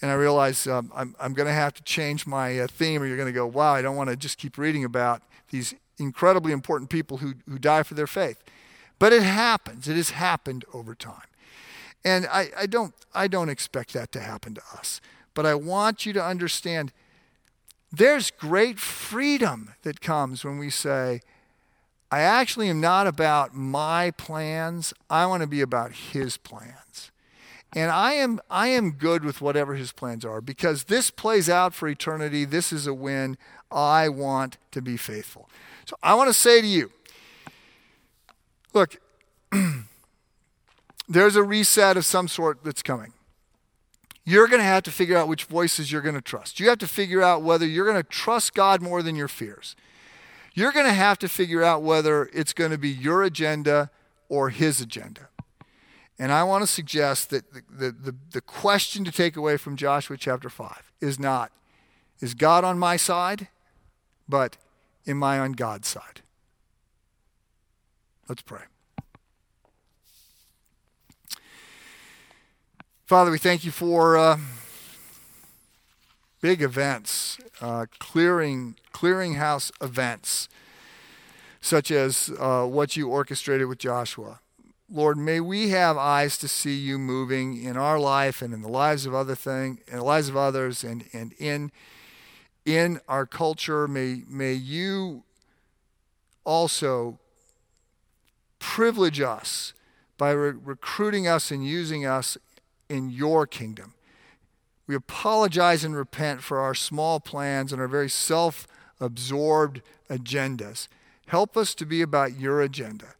And 0.00 0.10
I 0.10 0.14
realized 0.14 0.66
um, 0.66 0.90
I'm, 0.94 1.14
I'm 1.20 1.34
going 1.34 1.46
to 1.46 1.52
have 1.52 1.74
to 1.74 1.82
change 1.82 2.26
my 2.26 2.58
uh, 2.58 2.66
theme, 2.66 3.02
or 3.02 3.06
you're 3.06 3.18
going 3.18 3.28
to 3.28 3.32
go, 3.32 3.46
wow, 3.46 3.74
I 3.74 3.82
don't 3.82 3.94
want 3.94 4.08
to 4.08 4.16
just 4.16 4.38
keep 4.38 4.56
reading 4.56 4.84
about 4.84 5.22
these 5.50 5.74
incredibly 5.98 6.52
important 6.52 6.88
people 6.88 7.18
who, 7.18 7.34
who 7.46 7.58
die 7.58 7.82
for 7.82 7.92
their 7.92 8.06
faith. 8.06 8.42
But 8.98 9.12
it 9.12 9.22
happens. 9.22 9.86
It 9.86 9.96
has 9.96 10.10
happened 10.10 10.64
over 10.72 10.94
time. 10.94 11.28
And 12.02 12.26
I, 12.26 12.48
I, 12.56 12.64
don't, 12.64 12.94
I 13.12 13.28
don't 13.28 13.50
expect 13.50 13.92
that 13.92 14.12
to 14.12 14.20
happen 14.20 14.54
to 14.54 14.62
us. 14.78 15.02
But 15.34 15.44
I 15.44 15.54
want 15.54 16.06
you 16.06 16.14
to 16.14 16.24
understand 16.24 16.90
there's 17.92 18.30
great 18.30 18.78
freedom 18.78 19.74
that 19.82 20.00
comes 20.00 20.42
when 20.42 20.56
we 20.56 20.70
say, 20.70 21.20
I 22.12 22.20
actually 22.20 22.68
am 22.68 22.78
not 22.78 23.06
about 23.06 23.54
my 23.54 24.10
plans. 24.10 24.92
I 25.08 25.24
want 25.24 25.40
to 25.40 25.46
be 25.46 25.62
about 25.62 25.92
his 25.92 26.36
plans. 26.36 27.10
And 27.74 27.90
I 27.90 28.12
am, 28.12 28.38
I 28.50 28.68
am 28.68 28.90
good 28.90 29.24
with 29.24 29.40
whatever 29.40 29.76
his 29.76 29.92
plans 29.92 30.22
are 30.22 30.42
because 30.42 30.84
this 30.84 31.10
plays 31.10 31.48
out 31.48 31.72
for 31.72 31.88
eternity. 31.88 32.44
This 32.44 32.70
is 32.70 32.86
a 32.86 32.92
win. 32.92 33.38
I 33.70 34.10
want 34.10 34.58
to 34.72 34.82
be 34.82 34.98
faithful. 34.98 35.48
So 35.86 35.96
I 36.02 36.14
want 36.14 36.28
to 36.28 36.34
say 36.34 36.60
to 36.60 36.66
you 36.66 36.92
Look, 38.74 38.98
there's 41.08 41.36
a 41.36 41.42
reset 41.42 41.96
of 41.96 42.04
some 42.04 42.28
sort 42.28 42.62
that's 42.62 42.82
coming. 42.82 43.14
you're 44.24 44.48
going 44.48 44.60
to 44.60 44.64
have 44.64 44.82
to 44.82 44.90
figure 44.90 45.16
out 45.16 45.28
which 45.28 45.44
voices 45.44 45.90
you're 45.90 46.02
going 46.02 46.14
to 46.14 46.20
trust. 46.20 46.60
You 46.60 46.68
have 46.68 46.78
to 46.78 46.86
figure 46.86 47.22
out 47.22 47.42
whether 47.42 47.66
you're 47.66 47.86
going 47.86 48.02
to 48.02 48.08
trust 48.08 48.52
God 48.52 48.82
more 48.82 49.02
than 49.02 49.16
your 49.16 49.28
fears. 49.28 49.76
You're 50.54 50.72
going 50.72 50.86
to 50.86 50.92
have 50.92 51.18
to 51.20 51.28
figure 51.28 51.62
out 51.62 51.82
whether 51.82 52.28
it's 52.32 52.52
going 52.52 52.70
to 52.70 52.78
be 52.78 52.90
your 52.90 53.22
agenda 53.22 53.90
or 54.28 54.50
His 54.50 54.80
agenda. 54.80 55.28
And 56.18 56.30
I 56.30 56.44
want 56.44 56.62
to 56.62 56.66
suggest 56.66 57.30
that 57.30 57.52
the, 57.52 57.62
the, 57.70 57.90
the, 57.90 58.16
the 58.32 58.40
question 58.40 59.04
to 59.04 59.12
take 59.12 59.36
away 59.36 59.56
from 59.56 59.76
Joshua 59.76 60.16
chapter 60.16 60.50
5 60.50 60.92
is 61.00 61.18
not, 61.18 61.50
is 62.20 62.34
God 62.34 62.64
on 62.64 62.78
my 62.78 62.96
side? 62.96 63.48
But 64.28 64.56
am 65.06 65.22
I 65.22 65.38
on 65.38 65.52
God's 65.52 65.88
side? 65.88 66.20
Let's 68.28 68.42
pray. 68.42 68.62
Father, 73.04 73.30
we 73.30 73.38
thank 73.38 73.64
you 73.64 73.70
for 73.70 74.16
uh, 74.16 74.38
big 76.42 76.60
events, 76.60 77.38
uh, 77.62 77.86
clearing 77.98 78.74
clearinghouse 78.92 79.70
events, 79.80 80.48
such 81.60 81.90
as 81.90 82.30
uh, 82.38 82.64
what 82.64 82.96
you 82.96 83.08
orchestrated 83.08 83.68
with 83.68 83.78
Joshua. 83.78 84.40
Lord, 84.90 85.16
may 85.16 85.40
we 85.40 85.70
have 85.70 85.96
eyes 85.96 86.36
to 86.38 86.48
see 86.48 86.76
you 86.76 86.98
moving 86.98 87.62
in 87.62 87.78
our 87.78 87.98
life 87.98 88.42
and 88.42 88.52
in 88.52 88.60
the 88.60 88.68
lives 88.68 89.06
of 89.06 89.14
other 89.14 89.36
thing, 89.36 89.78
in 89.86 89.96
the 89.96 90.04
lives 90.04 90.28
of 90.28 90.36
others, 90.36 90.84
and 90.84 91.04
and 91.14 91.32
in 91.38 91.72
in 92.66 93.00
our 93.08 93.24
culture. 93.24 93.88
May 93.88 94.24
may 94.28 94.52
you 94.52 95.22
also 96.44 97.20
privilege 98.58 99.20
us 99.20 99.72
by 100.18 100.32
re- 100.32 100.58
recruiting 100.62 101.26
us 101.26 101.50
and 101.50 101.64
using 101.64 102.04
us 102.04 102.36
in 102.88 103.08
your 103.08 103.46
kingdom. 103.46 103.94
We 104.86 104.94
apologize 104.94 105.84
and 105.84 105.96
repent 105.96 106.42
for 106.42 106.60
our 106.60 106.74
small 106.74 107.20
plans 107.20 107.72
and 107.72 107.80
our 107.80 107.88
very 107.88 108.10
self 108.10 108.66
absorbed 109.00 109.82
agendas. 110.08 110.88
Help 111.26 111.56
us 111.56 111.74
to 111.76 111.86
be 111.86 112.02
about 112.02 112.38
your 112.38 112.60
agenda. 112.60 113.14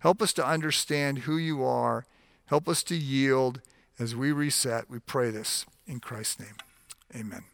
Help 0.00 0.22
us 0.22 0.32
to 0.34 0.46
understand 0.46 1.20
who 1.20 1.36
you 1.36 1.64
are. 1.64 2.04
Help 2.46 2.68
us 2.68 2.82
to 2.84 2.96
yield 2.96 3.60
as 3.98 4.14
we 4.14 4.32
reset. 4.32 4.88
We 4.88 5.00
pray 5.00 5.30
this 5.30 5.66
in 5.86 6.00
Christ's 6.00 6.40
name. 6.40 6.56
Amen. 7.14 7.44